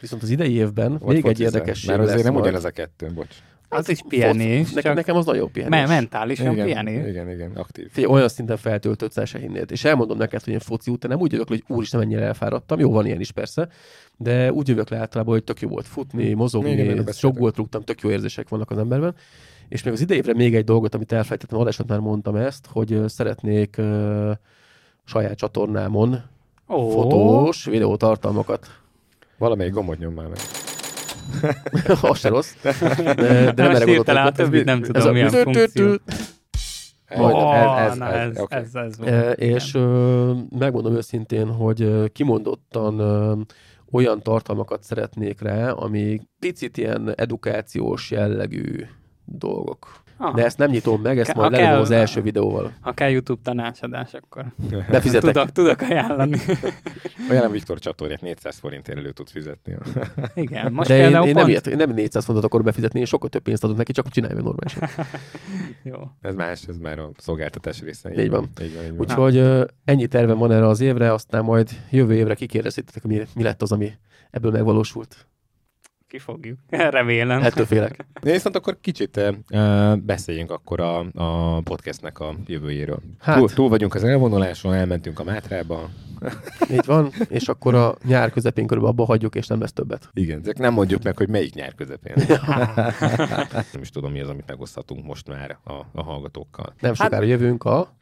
[0.00, 2.44] Viszont az idei évben Ott még egy érdekesség Mert azért nem majd.
[2.44, 3.36] ugyanaz a kettő, bocs.
[3.68, 5.78] Az is pihenés, Nekem, csak nekem az nagyon pihenés.
[5.78, 7.08] me- mentálisan Igen, pihenés.
[7.08, 7.88] igen, igen, aktív.
[7.90, 9.70] Figyelj, olyan szinten feltöltött, el se hinnéd.
[9.70, 12.78] És elmondom neked, hogy én foci után nem úgy jövök le, hogy úristen, mennyire elfáradtam.
[12.78, 13.68] Jó, van ilyen is persze.
[14.16, 17.82] De úgy jövök le általában, hogy tök jó volt futni, mozogni, Igen, sok gólt rúgtam,
[17.82, 19.14] tök jó érzések vannak az emberben.
[19.68, 23.74] És még az idejévre még egy dolgot, amit elfelejtettem, adásot már mondtam ezt, hogy szeretnék
[23.78, 24.30] uh,
[25.04, 26.22] saját csatornámon
[26.68, 28.66] Ó, fotós videótartalmakat.
[29.42, 30.38] Valamelyik gombot nyom már meg.
[32.10, 32.54] az se rossz.
[32.62, 32.72] De,
[33.52, 34.32] de nem erre a gondoltam.
[34.32, 35.86] többit nem Ez tudom, a- milyen funkció.
[37.06, 39.06] Ez, ez, ez, ez, ez, ez.
[39.06, 43.40] E, és ö, megmondom őszintén, hogy kimondottan ö,
[43.90, 48.86] olyan tartalmakat szeretnék rá, ami picit ilyen edukációs jellegű
[49.24, 50.01] dolgok.
[50.22, 50.34] Aha.
[50.36, 52.72] De ezt nem nyitom meg, ezt Ke- majd kell- az első videóval.
[52.80, 54.44] Ha kell YouTube tanácsadás, akkor
[54.90, 55.30] Befizetek.
[55.34, 56.38] tudok, tudok ajánlani.
[57.30, 59.76] Olyan Viktor csatornát 400 forintért elő tudsz fizetni.
[60.34, 61.48] Igen, most De én, én nem, pont...
[61.48, 64.34] ilyet, én nem 400 fontot akarok befizetni, én sokkal több pénzt adok neki, csak csinálj
[64.34, 64.88] meg normálisan.
[65.82, 65.98] Jó.
[66.20, 68.22] Ez más, ez már a szolgáltatás része.
[68.22, 68.48] Így van.
[68.62, 69.00] Így van, így van.
[69.00, 73.62] Úgyhogy ennyi tervem van erre az évre, aztán majd jövő évre kikérdeztétek, mi, mi lett
[73.62, 73.92] az, ami
[74.30, 75.26] ebből megvalósult.
[76.12, 76.58] Kifogjuk.
[76.98, 77.42] Remélem.
[77.42, 78.06] Ettől félek.
[78.22, 83.00] De viszont akkor kicsit uh, beszéljünk akkor a, a podcastnek a jövőjéről.
[83.18, 83.26] Hát.
[83.26, 83.36] Hát.
[83.38, 85.90] Túl, túl vagyunk az elvonuláson, elmentünk a Mátrába.
[86.72, 90.08] Így van, és akkor a nyár közepén körülbelül abba hagyjuk, és nem lesz többet.
[90.12, 92.14] Igen, csak nem mondjuk meg, hogy melyik nyár közepén.
[93.72, 96.74] nem is tudom, mi az, amit megoszthatunk most már a, a hallgatókkal.
[96.80, 97.96] Nem sokára jövünk a,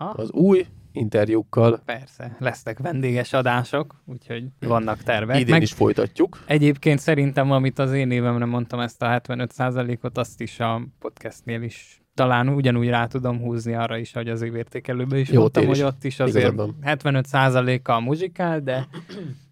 [0.00, 0.66] Ah, az új
[0.98, 1.82] interjúkkal.
[1.84, 5.40] persze, lesznek vendéges adások, úgyhogy vannak tervek.
[5.40, 6.42] Idén Meg is folytatjuk.
[6.46, 12.02] egyébként szerintem, amit az én évemre mondtam, ezt a 75%-ot, azt is a podcastnél is
[12.18, 15.78] talán ugyanúgy rá tudom húzni arra is, hogy az évértékelőben is Jó, mondtam, tér is.
[15.78, 16.98] hogy ott is azért Igazad van.
[16.98, 18.88] 75%-kal muzsikál, de,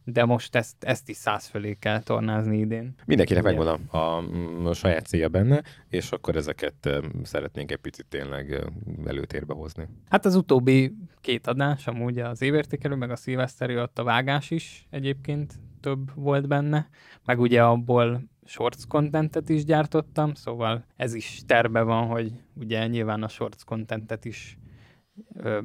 [0.04, 2.94] de most ezt, ezt is száz fölé kell tornázni idén.
[3.04, 3.54] Mindenkinek Ugye?
[3.54, 6.90] megvan a, a, a saját célja benne, és akkor ezeket
[7.22, 8.64] szeretnénk egy picit tényleg
[9.04, 9.88] előtérbe hozni.
[10.08, 14.86] Hát az utóbbi két adás, amúgy az évértékelő, meg a szilveszteri, ott a vágás is
[14.90, 16.88] egyébként több volt benne,
[17.24, 23.22] meg ugye abból shorts contentet is gyártottam, szóval ez is terve van, hogy ugye nyilván
[23.22, 24.58] a shorts contentet is
[25.34, 25.60] ö,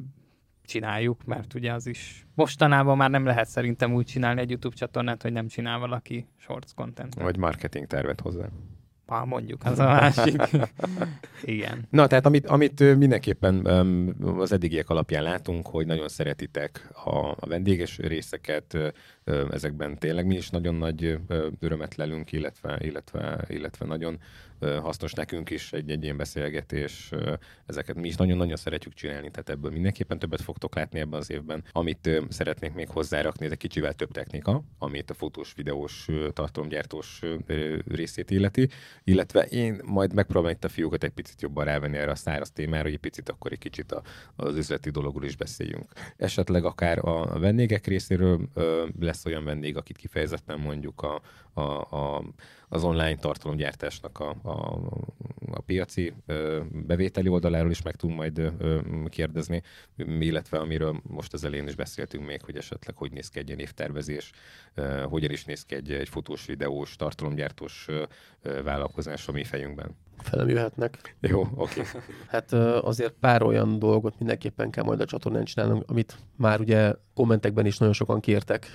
[0.64, 5.22] csináljuk, mert ugye az is mostanában már nem lehet szerintem úgy csinálni egy YouTube csatornát,
[5.22, 7.22] hogy nem csinál valaki shorts contentet.
[7.22, 8.48] Vagy marketing tervet hozzá.
[9.06, 10.42] Ha mondjuk, az a másik.
[11.44, 11.86] Igen.
[11.90, 13.66] Na, tehát amit, amit mindenképpen
[14.38, 18.76] az eddigiek alapján látunk, hogy nagyon szeretitek a, a vendéges részeket,
[19.50, 21.18] ezekben tényleg mi is nagyon nagy
[21.60, 24.18] örömet lelünk, illetve, illetve, illetve nagyon
[24.60, 27.10] hasznos nekünk is egy, egy ilyen beszélgetés.
[27.66, 31.64] Ezeket mi is nagyon-nagyon szeretjük csinálni, tehát ebből mindenképpen többet fogtok látni ebben az évben.
[31.72, 37.20] Amit szeretnék még hozzárakni, ez egy kicsivel több technika, amit a fotós, videós, tartalomgyártós
[37.86, 38.68] részét illeti,
[39.04, 42.82] illetve én majd megpróbálom itt a fiúkat egy picit jobban rávenni erre a száraz témára,
[42.82, 44.02] hogy egy picit akkor egy kicsit a,
[44.36, 45.92] az üzleti dologról is beszéljünk.
[46.16, 51.20] Esetleg akár a, a vendégek részéről ö, lesz olyan vendég, akit kifejezetten mondjuk a,
[51.52, 52.24] a, a,
[52.68, 54.78] az online tartalomgyártásnak a, a,
[55.50, 59.62] a piaci ö, bevételi oldaláról is meg tudunk majd ö, kérdezni,
[59.96, 63.58] illetve amiről most az elején is beszéltünk még, hogy esetleg hogy néz ki egy ilyen
[63.58, 64.30] évtervezés,
[64.74, 69.96] ö, hogyan is néz ki egy, egy fotós, videós, tartalomgyártós ö, vállalkozás a mi fejünkben.
[70.22, 71.16] Felem jöhetnek.
[71.20, 71.80] Jó, oké.
[71.80, 72.00] Okay.
[72.28, 72.52] Hát
[72.82, 77.78] azért pár olyan dolgot mindenképpen kell majd a csatornán csinálnunk, amit már ugye kommentekben is
[77.78, 78.66] nagyon sokan kértek,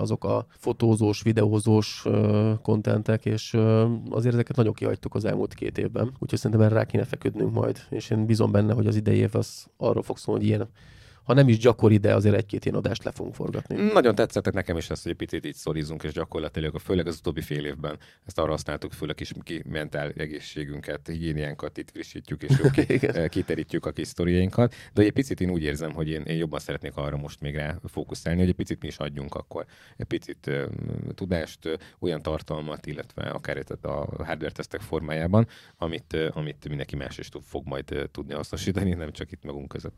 [0.00, 2.04] azok a fotózós, videózós
[2.62, 3.56] kontentek, és
[4.10, 7.78] azért ezeket nagyon kihagytuk az elmúlt két évben, úgyhogy szerintem erre rá kéne feküdnünk majd,
[7.90, 10.68] és én bízom benne, hogy az idei év az arról fog szólni, hogy ilyen
[11.24, 13.92] ha nem is gyakori, de azért egy-két ilyen adást le fogunk forgatni.
[13.92, 17.40] Nagyon tetszett nekem is ez, hogy egy picit így szorízunk, és gyakorlatilag, főleg az utóbbi
[17.40, 22.68] fél évben ezt arra használtuk, főleg is ki mentál egészségünket, higiéniánkat itt frissítjük, és jó,
[23.08, 24.74] eh, kiterítjük a kis sztoriainkat.
[24.92, 27.78] De egy picit én úgy érzem, hogy én, én jobban szeretnék arra most még rá
[27.84, 29.66] fókuszálni, hogy egy picit mi is adjunk akkor
[29.96, 30.62] egy picit uh,
[31.14, 33.88] tudást, uh, olyan tartalmat, illetve akár a
[34.24, 35.46] hardware tesztek formájában,
[35.76, 39.42] amit, uh, amit mindenki más is tud, fog majd uh, tudni hasznosítani, nem csak itt
[39.42, 39.94] magunk között.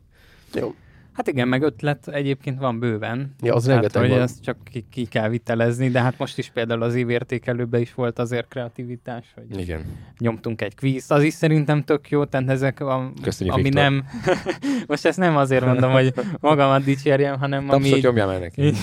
[0.53, 0.75] Jó.
[1.15, 3.35] Hát igen, meg ötlet egyébként van bőven.
[3.41, 4.21] Ja, az Tehát, rengeteg hogy van.
[4.21, 8.19] ezt csak ki, ki kell vitelezni, de hát most is például az évértékelőben is volt
[8.19, 9.81] azért kreativitás, hogy Igen.
[10.17, 13.81] nyomtunk egy kvízt, az is szerintem tök jó, tehát ezek, a, Köszönjük, ami Viktor.
[13.81, 14.05] nem,
[14.87, 18.71] most ezt nem azért mondom, hogy magamat dicsérjem, hanem ami Tapsot így, nyomjál már neki.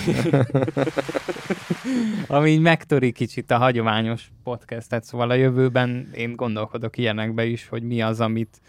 [2.37, 7.83] ami így megtöri kicsit a hagyományos podcastet, szóval a jövőben én gondolkodok ilyenekbe is, hogy
[7.83, 8.61] mi az, amit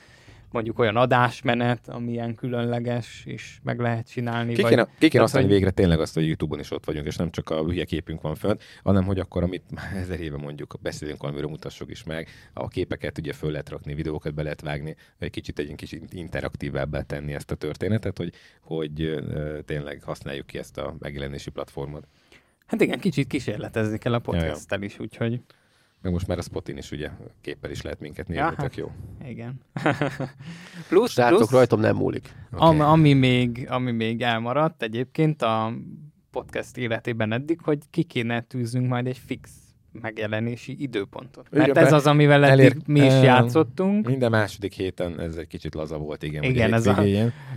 [0.53, 4.53] mondjuk olyan adásmenet, ami ilyen különleges, és meg lehet csinálni.
[4.53, 7.05] Ki vagy, kéne, ki kéne használni hogy- végre tényleg azt, hogy YouTube-on is ott vagyunk,
[7.07, 10.37] és nem csak a hülye képünk van fönt, hanem hogy akkor, amit már ezer éve
[10.37, 14.61] mondjuk, beszélünk valamiről, mutassuk is meg, a képeket ugye föl lehet rakni, videókat be lehet
[14.61, 19.23] vágni, egy kicsit egy kicsit interaktívábbá tenni ezt a történetet, hogy, hogy
[19.65, 22.07] tényleg használjuk ki ezt a megjelenési platformot.
[22.65, 25.41] Hát igen, kicsit kísérletezni kell a podcasttel is, úgyhogy
[26.03, 27.09] Meg most már a Spotin is ugye
[27.41, 28.91] képpel is lehet minket nézni, ja, tök jó.
[29.27, 29.61] igen.
[30.89, 32.29] plusz, Srácok, plusz rajtam nem múlik.
[32.53, 32.67] Okay.
[32.67, 35.73] Am, ami, még, ami még elmaradt egyébként a
[36.31, 39.51] podcast életében eddig, hogy ki kéne tűznünk majd egy fix
[39.91, 41.47] megjelenési időpontot.
[41.51, 44.07] Mert Igen, ez az, amivel eddig elér- mi is játszottunk.
[44.07, 46.43] Minden második héten ez egy kicsit laza volt, igen.
[46.43, 47.03] Igen, ez a-.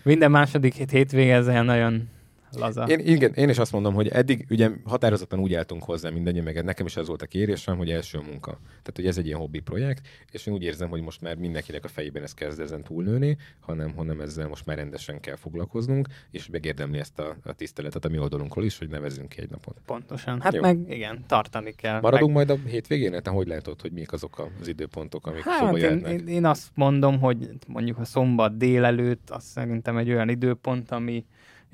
[0.02, 2.08] Minden második hét hétvége ez nagyon
[2.52, 2.84] laza.
[2.84, 6.64] Én, igen, én is azt mondom, hogy eddig ugye határozottan úgy álltunk hozzá mindannyian, meg
[6.64, 8.50] nekem is ez volt a kérésem, hogy első munka.
[8.60, 11.84] Tehát, hogy ez egy ilyen hobbi projekt, és én úgy érzem, hogy most már mindenkinek
[11.84, 16.48] a fejében ez kezd ezen túlnőni, hanem, hanem ezzel most már rendesen kell foglalkoznunk, és
[16.48, 19.76] megérdemli ezt a, a tiszteletet a mi oldalunkról is, hogy nevezünk ki egy napot.
[19.86, 20.40] Pontosan.
[20.40, 20.60] Hát Jó.
[20.60, 22.00] meg igen, tartani kell.
[22.00, 22.46] Maradunk meg...
[22.46, 23.22] majd a hétvégén?
[23.22, 26.12] Te hogy látod, hogy mik azok az időpontok, amik Hát szóba én, jöhetnek?
[26.12, 31.24] én, én, azt mondom, hogy mondjuk a szombat délelőtt, az szerintem egy olyan időpont, ami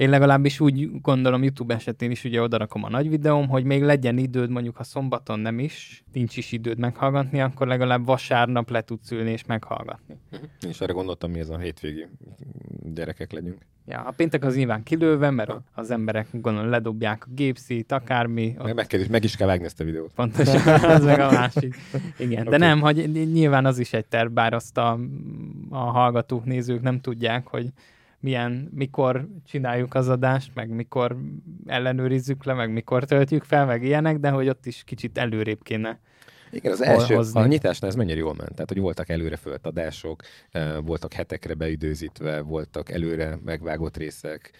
[0.03, 4.19] én legalábbis úgy gondolom YouTube esetén is ugye odarakom a nagy videóm, hogy még legyen
[4.19, 9.11] időd, mondjuk ha szombaton nem is, nincs is időd meghallgatni, akkor legalább vasárnap le tudsz
[9.11, 10.17] ülni és meghallgatni.
[10.65, 12.07] Én is erre gondoltam, mi ez a hétvégi
[12.95, 13.59] gyerekek legyünk.
[13.87, 18.65] Ja, a péntek az nyilván kilőve, mert az emberek gondolom ledobják a gépszít, akármi, ott
[18.65, 20.13] Meg, meg, kell, meg is kell vágni ezt a videót.
[20.15, 21.77] Pontosan, az meg a másik.
[22.19, 22.59] Igen, de Oké.
[22.59, 24.99] nem, hogy nyilván az is egy terv, bár azt a,
[25.71, 27.73] a hallgatók, nézők nem tudják, hogy
[28.23, 31.16] milyen, mikor csináljuk az adást, meg mikor
[31.66, 36.01] ellenőrizzük le, meg mikor töltjük fel, meg ilyenek, de hogy ott is kicsit előrébb kéne.
[36.51, 37.41] Igen, az első, hozni.
[37.41, 38.53] a nyitásnál ez mennyire jól ment.
[38.53, 40.23] Tehát, hogy voltak előre fölt adások,
[40.85, 44.51] voltak hetekre beidőzítve, voltak előre megvágott részek,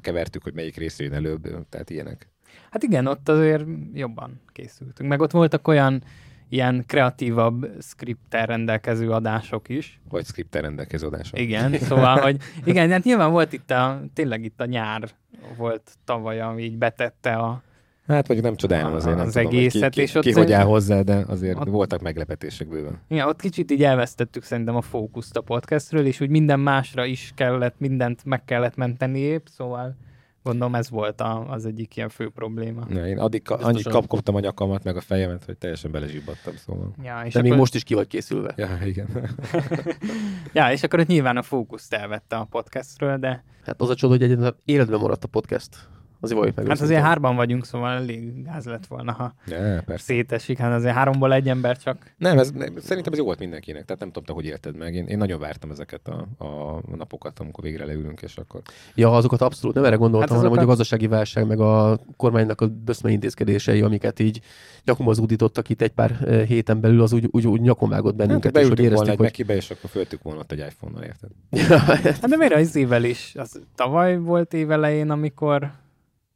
[0.00, 2.28] kevertük, hogy melyik rész jön előbb, tehát ilyenek.
[2.70, 5.08] Hát igen, ott azért jobban készültünk.
[5.08, 6.02] Meg ott voltak olyan
[6.48, 10.00] ilyen kreatívabb skripttel rendelkező adások is.
[10.08, 11.38] Vagy scriptel rendelkező adások.
[11.38, 15.08] Igen, szóval, hogy igen, hát nyilván volt itt a, tényleg itt a nyár
[15.56, 17.62] volt tavaly, ami így betette a,
[18.06, 20.32] Hát mondjuk nem csodálom azért, nem Az tudom, hogy egészet, ki, és ki, ott ki
[20.32, 23.00] hogy áll hozzá, de azért Ott- voltak meglepetések bőven.
[23.08, 27.32] Igen, ott kicsit így elvesztettük szerintem a fókuszt a podcastről, és úgy minden másra is
[27.36, 29.96] kellett, mindent meg kellett menteni épp, szóval
[30.44, 32.84] gondolom ez volt a, az egyik ilyen fő probléma.
[32.88, 36.94] Na, én addig ka- annyit kapkodtam a nyakamat, meg a fejemet, hogy teljesen belezsibbadtam, szóval.
[37.02, 38.52] Ja, és De még akkor, most is ki vagy készülve.
[38.56, 39.08] Ja, igen.
[40.52, 44.12] ja, és akkor ott nyilván a fókuszt elvette a podcastről, de Hát az a csoda,
[44.12, 45.88] hogy egyébként életben maradt a podcast.
[46.24, 46.66] Azért valljuk meg.
[46.66, 47.10] hát azért őszintén.
[47.10, 50.04] hárban vagyunk, szóval elég gáz lett volna, ha ja, persze.
[50.04, 52.14] szétesik, hát azért háromból egy ember csak.
[52.16, 54.94] Nem, ez, nem, szerintem ez jó volt mindenkinek, tehát nem tudom, te hogy élted meg.
[54.94, 58.60] Én, én nagyon vártam ezeket a, a napokat, amikor végre leülünk, és akkor
[58.94, 62.60] Ja, azokat abszolút nem erre gondoltam, Hát hanem hogy a gazdasági válság, meg a kormánynak
[62.60, 64.40] a böszme intézkedései, amiket így
[64.84, 68.26] nyakomba zúdítottak itt egy pár eh, héten belül, az úgy, úgy, úgy nyakon vágott hát,
[68.26, 69.26] bennünket, és hogy volna éreztük, egy hogy...
[69.26, 71.30] Mekibe, és akkor föltük volna ott egy iPhone-nal, érted?
[72.20, 73.34] Hát de miért az évvel is?
[73.38, 75.72] Az tavaly volt évelején, amikor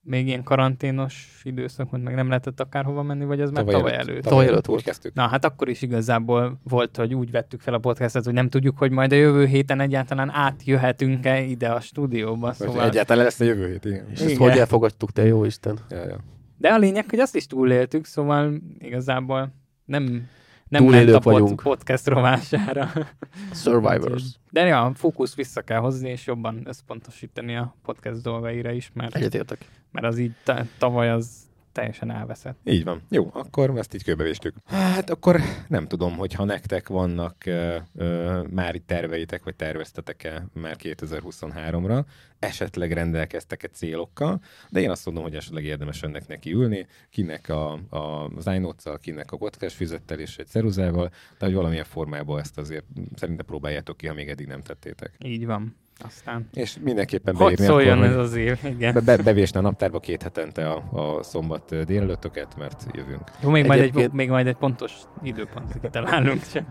[0.08, 4.22] még ilyen karanténos időszak volt, meg nem lehetett akárhova menni, vagy ez már tavaly, előtt?
[4.22, 4.82] Tavaly előtt volt.
[4.82, 5.14] kezdtük.
[5.14, 8.78] Na, hát akkor is igazából volt, hogy úgy vettük fel a podcastet, hogy nem tudjuk,
[8.78, 12.52] hogy majd a jövő héten egyáltalán átjöhetünk-e ide a stúdióba.
[12.52, 12.84] Szóval...
[12.84, 14.06] Egyáltalán lesz a jövő hét, igen.
[14.10, 14.48] És ezt Igen.
[14.48, 15.78] hogy elfogadtuk, te jó Isten?
[15.90, 16.18] Ja, ja.
[16.56, 19.52] De a lényeg, hogy azt is túléltük, szóval igazából
[19.84, 20.28] nem,
[20.68, 21.62] nem ment a vagyunk.
[21.62, 22.90] podcast rovására.
[23.62, 24.24] Survivors.
[24.50, 29.14] De ja, a fókusz vissza kell hozni, és jobban összpontosítani a podcast dolgaira is, mert,
[29.14, 29.64] Egyetértek.
[29.92, 32.58] mert az így ta- tavaly az teljesen elveszett.
[32.64, 33.02] Így van.
[33.08, 34.54] Jó, akkor ezt így körbevéstük.
[34.64, 40.76] Hát akkor nem tudom, hogyha nektek vannak uh, uh, már itt terveitek, vagy terveztetek-e már
[40.82, 42.04] 2023-ra,
[42.38, 44.40] esetleg rendelkeztek-e célokkal,
[44.70, 48.98] de én azt mondom, hogy esetleg érdemes ennek neki ülni, kinek a, a, az iNotes-szal,
[48.98, 53.96] kinek a podcast füzettel és egy ceruzával, de hogy valamilyen formában ezt azért szerintem próbáljátok
[53.96, 55.12] ki, ha még eddig nem tettétek.
[55.24, 55.76] Így van.
[56.04, 58.94] Aztán És mindenképpen hogy beírni szóljon akkor, ez hogy az év, igen.
[58.94, 60.82] be, be, bevésne a naptárba két hetente a,
[61.16, 63.22] a szombat délelőttöket, mert jövünk.
[63.42, 64.92] Jó, még, majd egy, Egyébként- még majd egy pontos
[65.22, 66.64] időpontot kitalálunk csak.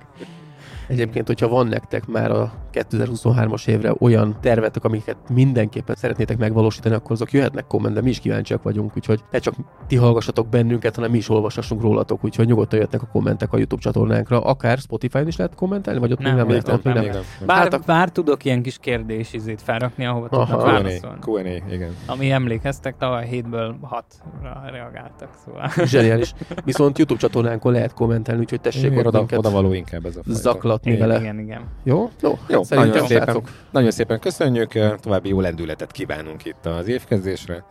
[0.87, 7.11] Egyébként, hogyha van nektek már a 2023-as évre olyan tervetek, amiket mindenképpen szeretnétek megvalósítani, akkor
[7.11, 9.53] azok jöhetnek kommentbe, mi is kíváncsiak vagyunk, úgyhogy ne csak
[9.87, 13.81] ti hallgassatok bennünket, hanem mi is olvashassunk rólatok, úgyhogy nyugodtan jöhetnek a kommentek a YouTube
[13.81, 17.03] csatornánkra, akár Spotify-n is lehet kommentelni, vagy ott Nem, még nem, még nem, nem.
[17.03, 17.21] még nem.
[17.45, 20.45] Bár, Hát bár tudok ilyen kis kérdés izét felrakni, ahova Aha.
[20.45, 21.19] tudnak válaszolni.
[21.21, 21.95] Q&A, igen.
[22.05, 25.71] Ami emlékeztek, tavaly hétből hatra reagáltak, szóval.
[25.85, 26.33] Zseniális.
[26.63, 30.39] Viszont YouTube csatornánkon lehet kommentelni, úgyhogy tessék oda, oda való inkább ez a fajta.
[30.39, 31.19] zaklatni, folytatni igen, vele.
[31.19, 31.61] igen, igen.
[31.83, 32.09] Jó?
[32.21, 33.23] Jó, Jó, szerintem nagyon szépen.
[33.23, 33.49] srácok.
[33.71, 37.63] Nagyon szépen köszönjük, további jó lendületet kívánunk itt az évkezdésre.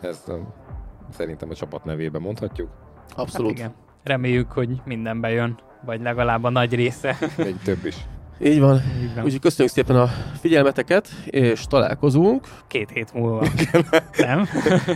[0.00, 0.48] Ezt um,
[1.10, 2.68] szerintem a csapat nevében mondhatjuk.
[3.14, 3.50] Abszolút.
[3.50, 3.74] Hát igen.
[4.04, 7.16] Reméljük, hogy minden bejön, vagy legalább a nagy része.
[7.36, 7.96] Egy több is.
[8.40, 8.80] Így van.
[9.02, 9.24] Így van.
[9.24, 10.06] Úgyhogy köszönjük szépen a
[10.40, 12.46] figyelmeteket, és találkozunk.
[12.66, 13.46] Két hét múlva.
[14.18, 14.48] Nem?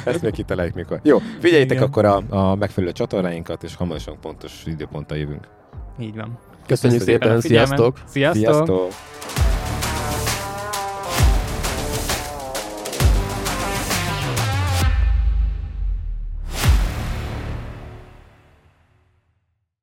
[0.05, 1.01] Ezt még kitaláljuk mikor.
[1.03, 1.89] Jó, figyeljétek Igen.
[1.89, 5.49] akkor a, a megfelelő csatornáinkat, és hamarosan pontos időponttal jövünk.
[5.99, 6.39] Így van.
[6.71, 7.69] Köszönjük Köszönjük szépen, figyelmet.
[7.69, 7.97] sziasztok!
[8.07, 8.43] Sziasztok!
[8.43, 9.40] Sziasztok!